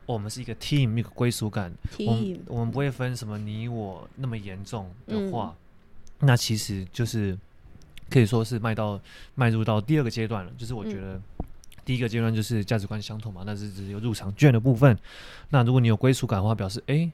[0.07, 1.71] 哦、我们是一个 team，一个归属感。
[1.95, 5.68] team，我们，我们不会分什么你我那么严重的话，嗯、
[6.19, 7.37] 那其实就是
[8.09, 8.99] 可以说是迈到
[9.35, 10.51] 迈入到第二个阶段了。
[10.57, 11.15] 就是我觉得。
[11.15, 11.23] 嗯
[11.85, 14.95] 第一个阶段就是价值观相同嘛，那是只有入场券的部分。
[15.49, 17.11] 那如果你有归属感的话，表示哎、欸，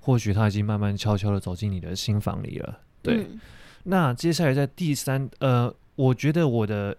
[0.00, 2.80] 或许他已经慢慢悄悄的走进你的心房里了。
[3.02, 3.38] 对，嗯、
[3.82, 6.96] 那接下来在第三，呃，我觉得我的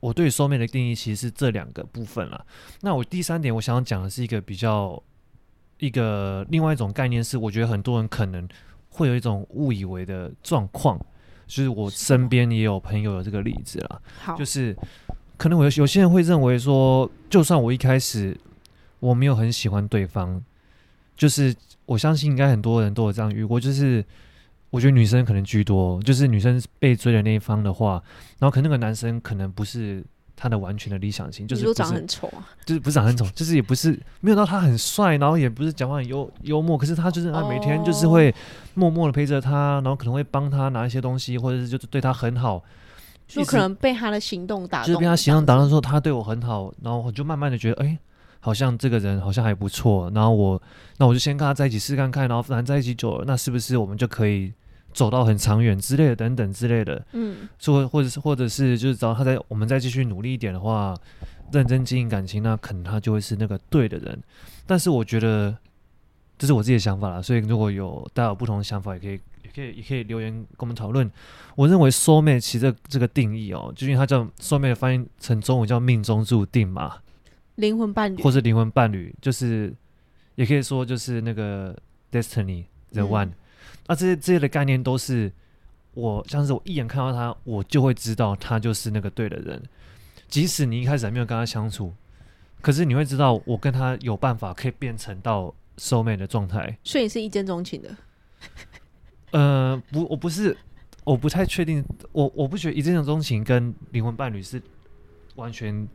[0.00, 2.46] 我对 soulmate 的定义其实是这两个部分了。
[2.80, 5.02] 那我第三点我想要讲的是一个比较
[5.80, 8.48] 一个另外一种概念，是我觉得很多人可能
[8.94, 10.96] 会有一种误以为的状况，
[11.46, 14.76] 就是我身边也有朋友有这个例子了，好，就是。
[15.36, 18.38] 可能我有有些人会认为说，就算我一开始
[19.00, 20.40] 我没有很喜欢对方，
[21.16, 21.52] 就是
[21.86, 24.02] 我相信应该很多人都有这样遇过，就是
[24.70, 28.00] 我觉得女生可能居多，就是女生被追的那一方的话，
[28.38, 30.04] 然后可能那个男生可能不是
[30.36, 38.34] 他的完全的理想型，就是不是长很丑啊，就是不是长很丑，就是也不是没有到他很帅，然后也不是讲话很幽幽默，可是他就是他每天就是会
[38.74, 42.62] 默默的陪着他，然后可能会帮他拿一些东西，或者是就是对他很好。
[43.26, 47.98] 就可能被他的行动打动，就是被他行动打动之后他对我很好，然后我就慢慢的觉得，哎、欸，
[48.38, 50.62] 好像这个人好像还不错，然后我，
[50.98, 54.52] 那我就先跟他在一起试看看，然后反正在一起久了，那是不是我们就可以
[54.94, 60.96] 走到很长远之类的，等等之类的，嗯，说或者是或者是就是只要他在我们再继续努力一点的话，
[61.52, 64.18] 认真经营感情，那可能他就会是那个对的人。
[64.64, 65.54] 但是我觉得
[66.38, 69.50] 这是我自己的想法啦，所以如果有大家有不同的想法，也可以也。
[69.54, 71.08] 可以也可以留言跟我们讨论。
[71.54, 76.96] 我认为 soulmate 其实这这个定义哦，就因为它叫 soulmate 翻译成中文叫命中注定嘛，
[77.56, 79.72] 灵魂伴侣，或是灵魂伴侣，就是
[80.34, 81.76] 也可以说就是那个
[82.10, 83.26] destiny the one。
[83.26, 83.34] 嗯
[83.86, 85.30] 啊、这些这些的概念都是
[85.92, 89.62] 我像是我一眼看到他，我就会知道他就是那个对的人。
[90.28, 91.94] 即使你一开始还没有跟他相处，
[92.60, 96.76] 可是你会知道我跟他有办法可以变成到 soulmate 的状态。
[96.82, 97.96] 所以你是一见钟情的。
[99.30, 100.56] 呃，不，我不是，
[101.04, 104.60] 我不太确定，我我不觉得一见钟情跟灵魂伴侣是
[105.36, 105.86] 完全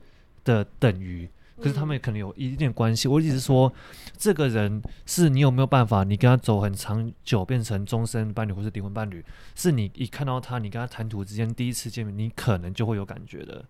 [0.43, 1.29] 的等于，
[1.61, 3.07] 可是他们也可能有一点关系。
[3.07, 3.71] 我意思是说，
[4.17, 9.23] 这个人是你有没有办法，你跟他走很长久，变成终身伴侣或是灵魂伴侣，
[9.55, 13.63] 是你一看到他，你跟他谈吐之间第一次见面，你可能就会有感觉的，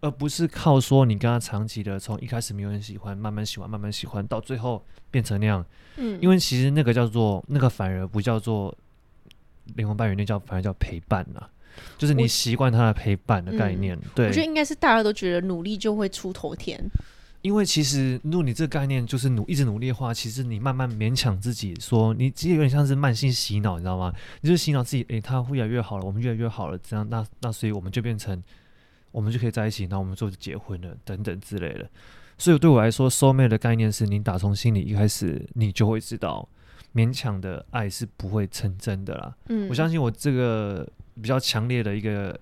[0.00, 5.64] 而不是靠说你跟他长期的从一开始没有人喜欢，慢慢喜欢，慢慢喜欢，到最后变成那样。
[5.96, 8.76] 嗯，因为其实那个叫做那个反而不叫做。
[9.74, 11.50] 灵魂伴侣那叫反而叫陪伴呐、啊，
[11.98, 13.96] 就是你习惯他的陪伴的概念。
[13.96, 16.80] 嗯、对，我觉得应该是大家都觉得努力就会出头天。
[17.46, 24.12] 因为其实如果你这个概念就是努一直努力的话，其实你慢慢勉强自己说，你其实有点像是慢性洗脑，你知道吗？
[24.40, 28.42] 你就洗脑自己，诶、他会越来越好了，我们越来越好了，这样那那所以我们就变成
[29.12, 31.88] 我们就可以在一起，然后我们就结婚了等等之类的。
[32.36, 36.48] 所以对我来说，soulmate 的概念是你打从心里一开始你就会知道。
[36.92, 39.36] 勉强的爱是不会成真的啦。
[39.50, 40.84] 嗯，我相信我这个
[41.22, 42.36] 比较强烈的一个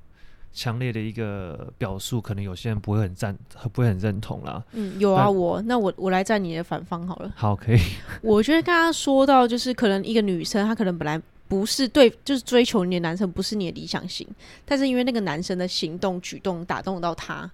[0.54, 3.36] 强烈的一个表述，可能有些人不会很赞，
[3.72, 4.64] 不会很认同啦。
[4.72, 7.32] 嗯，有啊，我那我我来站你的反方好了。
[7.34, 7.78] 好，可以。
[8.22, 14.26] 我觉得刚刚说到，就是可能一个女生，她可能本来不是对，就是追求你的男生不是你的理想型，
[14.64, 17.50] 但是因为那个男生的行动举动打动到她。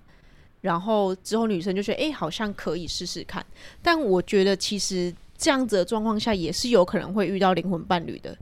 [0.61, 3.43] 然后之后女生就觉得，哎，好像可以试试看。
[3.81, 8.37] 但我觉得其实这样子的状况下，也是有可能会遇到灵魂伴侣的，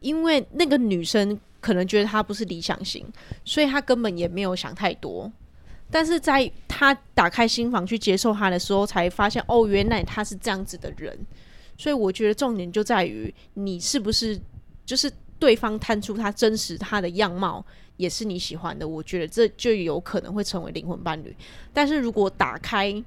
[0.00, 3.06] 因为那个女生可能觉得她不是理想型，
[3.44, 5.30] 所以她根本也没有想太多。
[5.90, 11.18] 但是在她打开心房去接受他的时候，才发现，哦，原来他是这样子的人。
[11.78, 14.38] 所以我觉得重点就在于你是不是
[14.84, 17.64] 就是对方探出他真实他的样貌。
[17.96, 21.36] 也是你喜欢的，我觉得这就有可能会成为灵魂伴侣。
[21.70, 23.04] 但是如果打开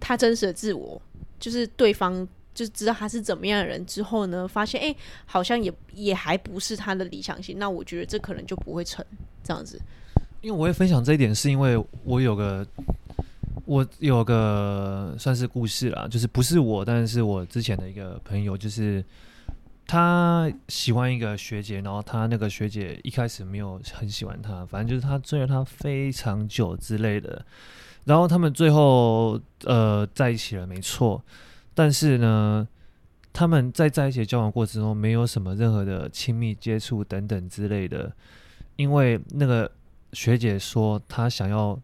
[0.00, 1.00] 他真实的自我，
[1.38, 2.26] 就是对方
[2.58, 4.94] 就知道他是怎么样的人之后呢，发现哎、
[5.26, 9.04] 好像也也还不是他的理想型，那我觉得这可能就不会成
[9.44, 9.80] 这样子。
[10.40, 12.66] 因为我会分享这一点，是因为我有个
[13.64, 19.04] 我有个算是故事啦，就是不是我，但是我之前的一个朋友，就是。
[19.90, 27.42] 他喜欢一个学姐，然后他那个学姐一开始没有很喜欢他，反正就是他追了他非常久之类的，
[28.04, 31.24] 然后他们最后呃在一起了，没错。
[31.78, 32.66] 但是呢，
[33.32, 38.12] 他们在在一起交往过程中没有什么任何的亲密接触等等之类的，
[38.74, 39.70] 因为那个
[40.12, 41.80] 学姐说她想要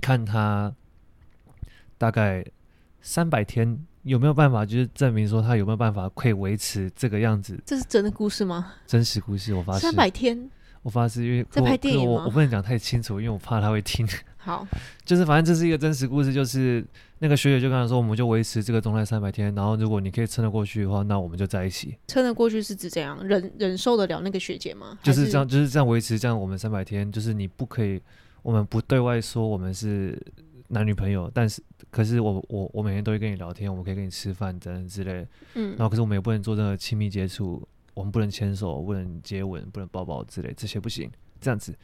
[0.00, 0.74] 看他
[1.98, 2.42] 大概
[3.02, 3.84] 三百天。
[4.04, 7.60] 有没有办法，就是证明说他有没有办法可以维持这个样子？
[7.66, 8.72] 这是真的故事吗？
[8.86, 9.80] 真实故事，我发誓。
[9.80, 10.48] 三百天，
[10.80, 14.08] 我发誓，因为在拍电影我我不能讲太清楚，因为我怕他会听。
[14.38, 14.66] 好，
[15.04, 16.82] 就是反正这是一个真实故事，就是
[17.18, 21.96] 那个学姐就跟他说，我们就维持这个状态三百天，然后如果你可以撑得过去的话，那我们就在一起。
[22.06, 23.18] 撑得过去是指怎样？
[23.26, 24.98] 忍忍受得了那个学姐吗？
[25.02, 28.00] 就是这样，就是这样维持这样我们三百天，就是你不可以，
[28.42, 30.20] 我们不对外说我们是。
[30.70, 41.10] 男女朋友，但是可是我我我每天都会跟你聊天，我们可以跟你吃饭等等之类，嗯，然后可是我们也不能做任何亲密接触，我们不能牵手，不能接吻，不能抱抱之类，这些不行。
[41.40, 41.74] 这样子，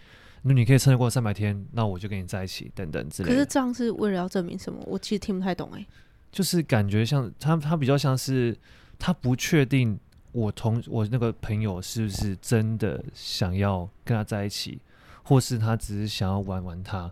[0.47, 3.29] 那你可以撑得过三百天，那我就跟你在一起，等等之类。
[3.31, 4.79] 可是这样是为了要证明什么？
[4.87, 5.87] 我其实听不太懂哎、欸。
[6.31, 8.55] 就是感觉像他，他比较像是
[8.99, 9.99] 他不确定
[10.33, 14.81] 我同我那个朋友是不是真的想要跟他在一起，
[15.23, 17.11] 或是他只是想要玩玩他。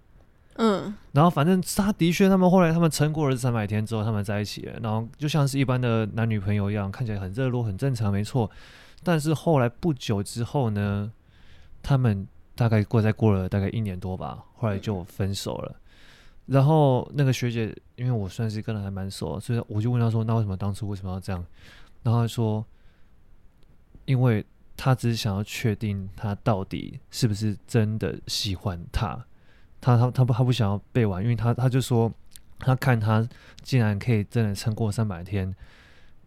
[0.56, 8.50] 嗯，然后反正他的确，他们后来他们撑过了三百天之后，他们在一起了，然后就像是一般的男女朋友一样，看起来很热络，很正常，没错。
[9.02, 11.10] 但是后来不久之后呢，
[11.82, 12.26] 他们
[12.62, 15.74] 大概过再过了大概一年多吧，后来就分手了。
[16.46, 21.44] 然后那个学姐，因为我算是跟她还蛮熟，所以我就问她说：“那为什么当初为什么要这样？”
[22.04, 22.64] 然后她说
[24.06, 24.46] ：“因为
[24.76, 29.26] 她只是想要确定他到底是不是真的喜欢他。”
[29.82, 32.12] 她她她不她不想要背完，因为她她就说，
[32.60, 33.28] 她看他
[33.60, 35.52] 竟然可以真的撑过三百天，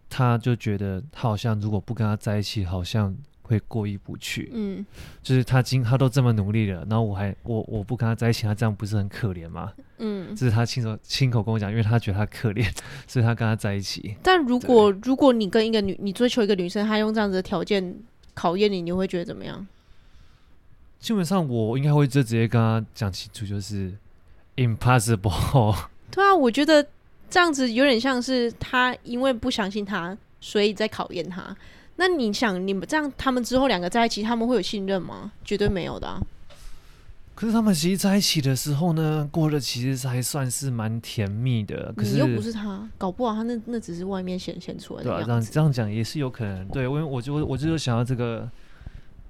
[0.09, 3.15] 他就觉得他好像如果不跟他在一起，好像
[3.47, 4.51] 会过意不去。
[4.53, 4.85] 嗯，
[5.21, 9.71] 就是他今他都这么努力了，然后我还我我不跟他在一起，他这样不是很可怜吗？
[9.99, 12.69] 嗯，这是他亲手亲口跟我讲，因为他觉得他可怜，
[13.07, 14.15] 所以他跟他在一起。
[14.23, 17.95] 但如果如果你跟一个女你追求一个女生，她用这样子的条件
[18.33, 19.65] 考验你，你会觉得怎么样？
[20.99, 23.93] 基本上我应该会就直接跟他讲清楚，就是
[24.55, 25.75] impossible。
[26.09, 26.85] 对啊，我觉得
[27.29, 31.55] 这样子有点像是他因为不相信他，所以在考验他。
[31.97, 35.31] 那你想，你们这样，他们之后两个在一起，他们会有信任吗？
[35.43, 36.21] 绝对没有的啊。
[37.33, 41.93] 可是他们其实在一起的时候呢，过得其实还算是蛮甜蜜的。
[41.97, 45.09] 可是你又不是他，搞不好他那那只是外面显现出来的。
[45.09, 46.67] 对啊，这样这样讲也是有可能。
[46.69, 48.49] 对，因为我就我就想要这个。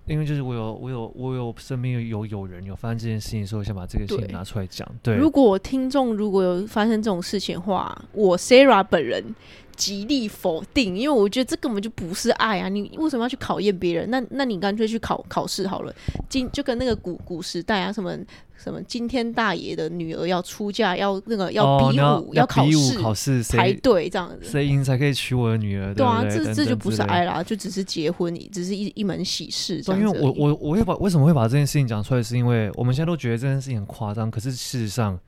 [0.07, 4.87] 因为就是我有我有我有身边有有人有发生这件事情，所以我想把这个事情拿出来讲。
[5.01, 9.33] 对，如果听众如果有发生这种事情的话，我 Sarah 本人。
[9.75, 12.69] 极力否定，因为我觉得这根本就不是爱啊！
[12.69, 14.09] 你为什么要去考验别人？
[14.09, 15.93] 那那你干脆去考考试好了。
[16.29, 18.17] 今就跟那个古古时代啊，什么
[18.57, 25.93] 什么今天大爷的女儿要出嫁，要那个要比武，哦、要考试，考试排队这样子，谁赢才可以娶我的女儿？
[25.93, 29.81] 对啊，对对这这就不是爱啦，就只是结婚，只是一一门喜事。
[29.81, 35.19] 对，因为我我我会把为什么会把这件事情讲出来，是因为我们现在都觉得这件事情很夸张，可是事实上。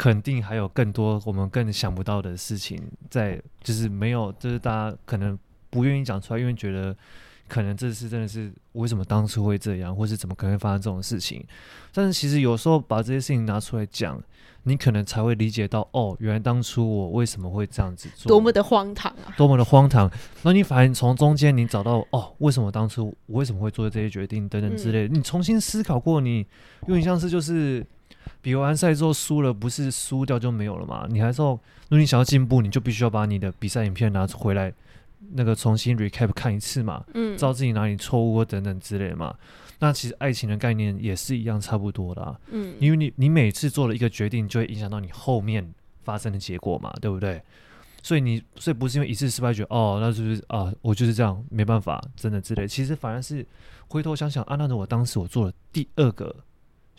[0.00, 2.80] 肯定还有更多我们更想不到的事情
[3.10, 5.38] 在，就是没有，就是大家可能
[5.68, 6.96] 不愿意讲出来，因为觉得
[7.46, 11.44] 可能这次真的是为什么当初会这样，或是怎么可能会发生这种事情。
[11.92, 14.18] 但是其实有时候把这些事情拿出来讲，
[14.62, 20.10] 你可能才会理解到，哦，原来当初我为什么会这样子做，多么的荒唐啊，多么的荒唐。
[20.40, 26.46] 那你反而从中间你找到，哦，为什么当初我为什么会做这些决定等等之类的，嗯、你重新思考过你，你
[26.86, 27.86] 有点像是就是
[28.42, 31.06] 比完赛之后输了，不是输掉就没有了嘛？
[31.08, 31.60] 你还是要，如
[31.90, 34.72] 果你想要进步，你就必须要把你的比赛影片拿回来。
[35.32, 39.32] 那个重新 recap 看一次嘛，嗯，知道自己哪里错误或等等之类的嘛。
[39.78, 47.40] 那其实爱情的概念也是一样，差不多的，啊，嗯，因为你你每次做了一个决定，就会影响到你后面发生的结果嘛，对不对？
[48.02, 50.72] 所以你所以不是因为一次失败觉得哦，那是不是啊？
[50.80, 52.66] 我就是这样，没办法，真的之类。
[52.66, 53.46] 其实反而是
[53.88, 56.34] 回头想想啊，那如果当时我做了第二个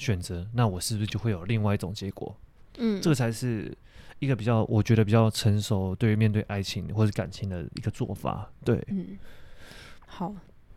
[0.03, 2.35] 选择，那我是不是就会有另外一种结果？
[2.77, 3.75] 嗯，这个才是。
[4.19, 9.17] 一个比较，我觉得比较成熟，对于面对爱情或者感情的一个做法，对，嗯，
[10.05, 10.31] 好，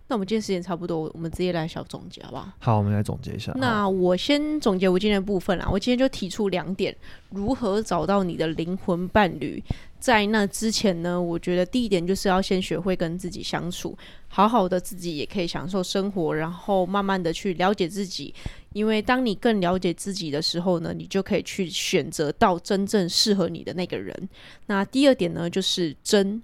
[0.09, 2.49] 那我们今天时间差不多，我们直接来小总结好不好？
[2.59, 3.53] 好，我们来总结一下。
[3.57, 6.97] 那我先总结我今天的部分啦，我今天就提出两点，
[7.29, 9.63] 如何找到你的灵魂伴侣。
[10.01, 13.95] 在那之前呢，我觉得第一点就是要先学会跟自己相处，
[14.29, 18.35] 好好的自己也可以享受生活，然后慢慢的去了解自己。
[18.75, 24.29] 因为当你更了解自己的时候呢，你就可以去选择到真正适合你的那个人。
[24.67, 26.43] 那第二点呢，就是真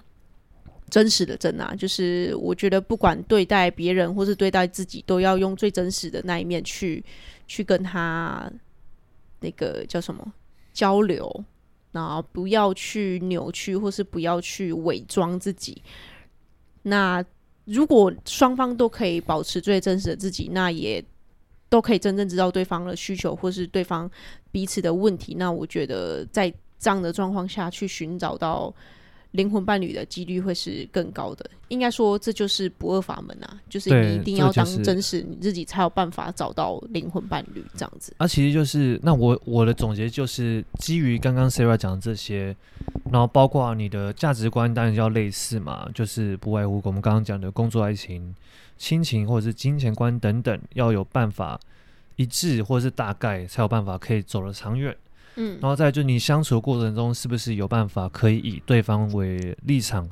[0.89, 7.05] 真实的真啊，就是我觉得不管对待别人或是对待自己，都要用最真实的那一面去
[7.47, 8.51] 去跟他
[9.41, 10.33] 那个叫什么
[10.73, 11.45] 交流。
[11.93, 15.83] 那不要去扭曲，或是不要去伪装自己。
[16.83, 17.25] 那
[17.65, 21.05] 如果双方都可以保持最真实的自己，那也
[21.71, 24.11] 都可以真正知道对方的需求，或是对方
[24.53, 25.35] 彼此的问题。
[25.39, 28.75] 那我觉得在这样的状况下去寻找到。
[29.33, 38.13] 灵魂伴侣的几率会是更高的，应该说这就是不二法门啊，就是你一定要当真实你自己，才有办法找到灵魂伴侣这样子。
[38.17, 42.57] 啊，其实就是那我我的总结就是基于刚刚 Sarah 讲的这些，
[43.13, 48.35] 然后包括你的价值观当然要类似嘛，就是不外乎我们刚刚讲的工作、爱情、
[48.79, 51.61] 亲情或者是金钱观等等，要有办法
[52.17, 54.97] 一致或者是大概才有办法可以走得长远。
[55.43, 60.07] 嗯，然后再就你相处的过程中，是不是有办法可以以对方为立场，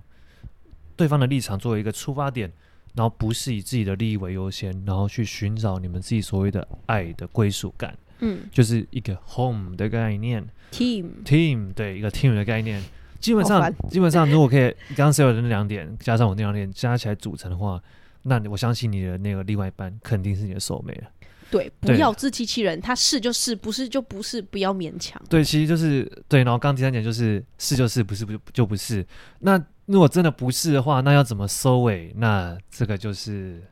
[0.96, 2.50] 对方的立场作为一个出发点，
[2.94, 7.94] 然后不是以自己的利益为优先，然后去寻找你们自己所谓的爱的归属感。
[8.20, 12.82] 嗯，就是一个 home 的概念，team team 对一个 team 的概念。
[13.20, 17.82] 基本上基本上如果可以刚刚所有的那两点加上我那两点加起来组成的话，
[18.22, 21.10] 那我相信你的那个另外一半肯定是你的 soul mate 了。
[21.50, 25.20] 对，不要自欺欺人，他是就是，不是就不是，不要勉强。
[25.30, 26.44] 对，其实就是对。
[26.44, 29.06] 然后刚刚第三点就是是就是，不是不就就不是。
[29.40, 32.12] 那如果真的不是的话，那要怎么收尾？
[32.16, 33.62] 那这个就是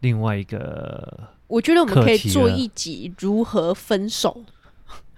[0.00, 1.28] 另外一个。
[1.46, 4.44] 我觉得我们可以做一集如何分手。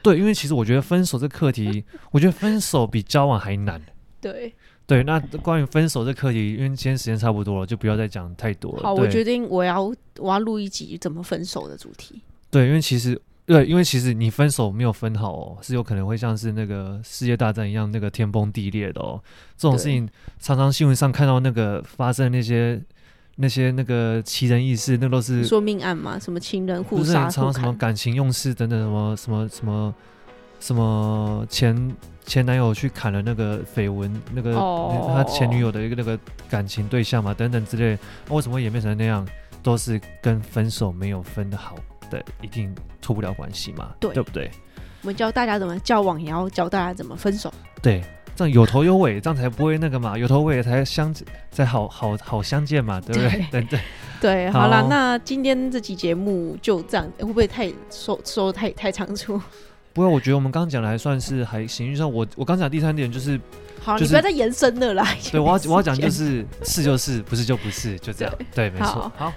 [0.03, 3.81] 对，因为其实我觉得分手这课题， 我觉得分手比交往还难。
[4.21, 4.55] 对。
[4.85, 8.83] 对，那关于分手这课题，因为今天时间差不多了，就不要再讲太多了。
[8.83, 9.83] 好，我决定我要
[10.19, 12.21] 我要录一集怎么分手的主题。
[12.51, 19.23] 对，因为其实对，因为其实你分手没有分好哦，是有可能会像是那个世界大战一样，那个天崩地裂的哦。
[19.57, 20.07] 这种事情
[20.39, 22.83] 常常新闻上看到那个发生的那些
[23.37, 29.95] 那些那个奇人异事，那都是说命案嘛，什么情人互杀、常常什么感情用事等等，什么什么什么。
[30.63, 31.75] 什么前
[32.25, 35.13] 前男友去砍了那个绯闻，那个、oh.
[35.13, 36.19] 他前女友的一个那个
[36.49, 37.99] 感情对象嘛，等等之类，
[38.29, 39.27] 为什么会演变成那样？
[39.63, 41.77] 都是跟分手没有分的好
[42.11, 44.51] 的，一定脱不了关系嘛，对，对不对？
[45.03, 47.53] 我们教大家怎么交往，也要教大家怎么分手。
[47.81, 48.03] 对，
[48.35, 51.15] 这样有头有尾，这样才不会那个嘛， 有头有尾才相
[51.53, 53.31] 才好好好相见嘛，对不对？
[53.31, 53.81] 对 对对，
[54.21, 59.41] 对，好了，那今天这期节目就这样，会不会太说说太太长处？
[59.93, 63.39] 不过我觉得我们刚刚讲的还算是还行，就像我我刚讲第三点就是，
[63.81, 65.07] 好，就是、你不要再延伸了啦。
[65.31, 68.35] 对，我要我要讲就是是就是，不是就不是，就这样。
[68.55, 68.87] 对，对没错。
[68.87, 69.33] 好，好，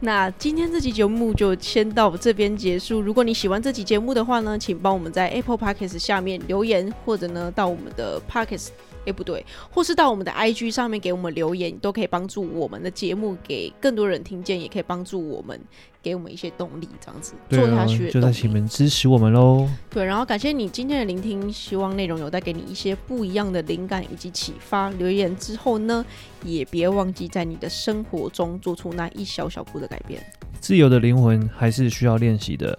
[0.00, 3.00] 那今天这期节目就先到这边结束。
[3.00, 8.68] 如果你喜欢这期节目的话呢，请帮我们在 Apple Podcast 下面留言，或者呢到我们的 Podcast。
[9.06, 15.60] 哎，不对，或是到我们的 IG 上面给我们留言，都可以帮助我们的节目给更多人听见，也可以帮助我们
[16.06, 19.68] 给我们一些动力，这样子、啊、做下去就在请你们支持我们喽。
[19.90, 24.88] 对，然后感谢你今天的聆听，希望内容有带给你一些不一样的灵感以及启发。
[24.90, 26.06] 留言之后呢，
[26.44, 30.24] 也别忘记在你的生活中做出那一小小步的改变。
[30.60, 32.78] 自由的灵魂还是需要练习的。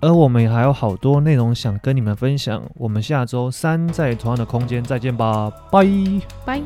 [0.00, 5.84] 而我们也还有好多内容想跟你们分享，我们下周三在同样的空间再见吧，拜
[6.46, 6.62] 拜。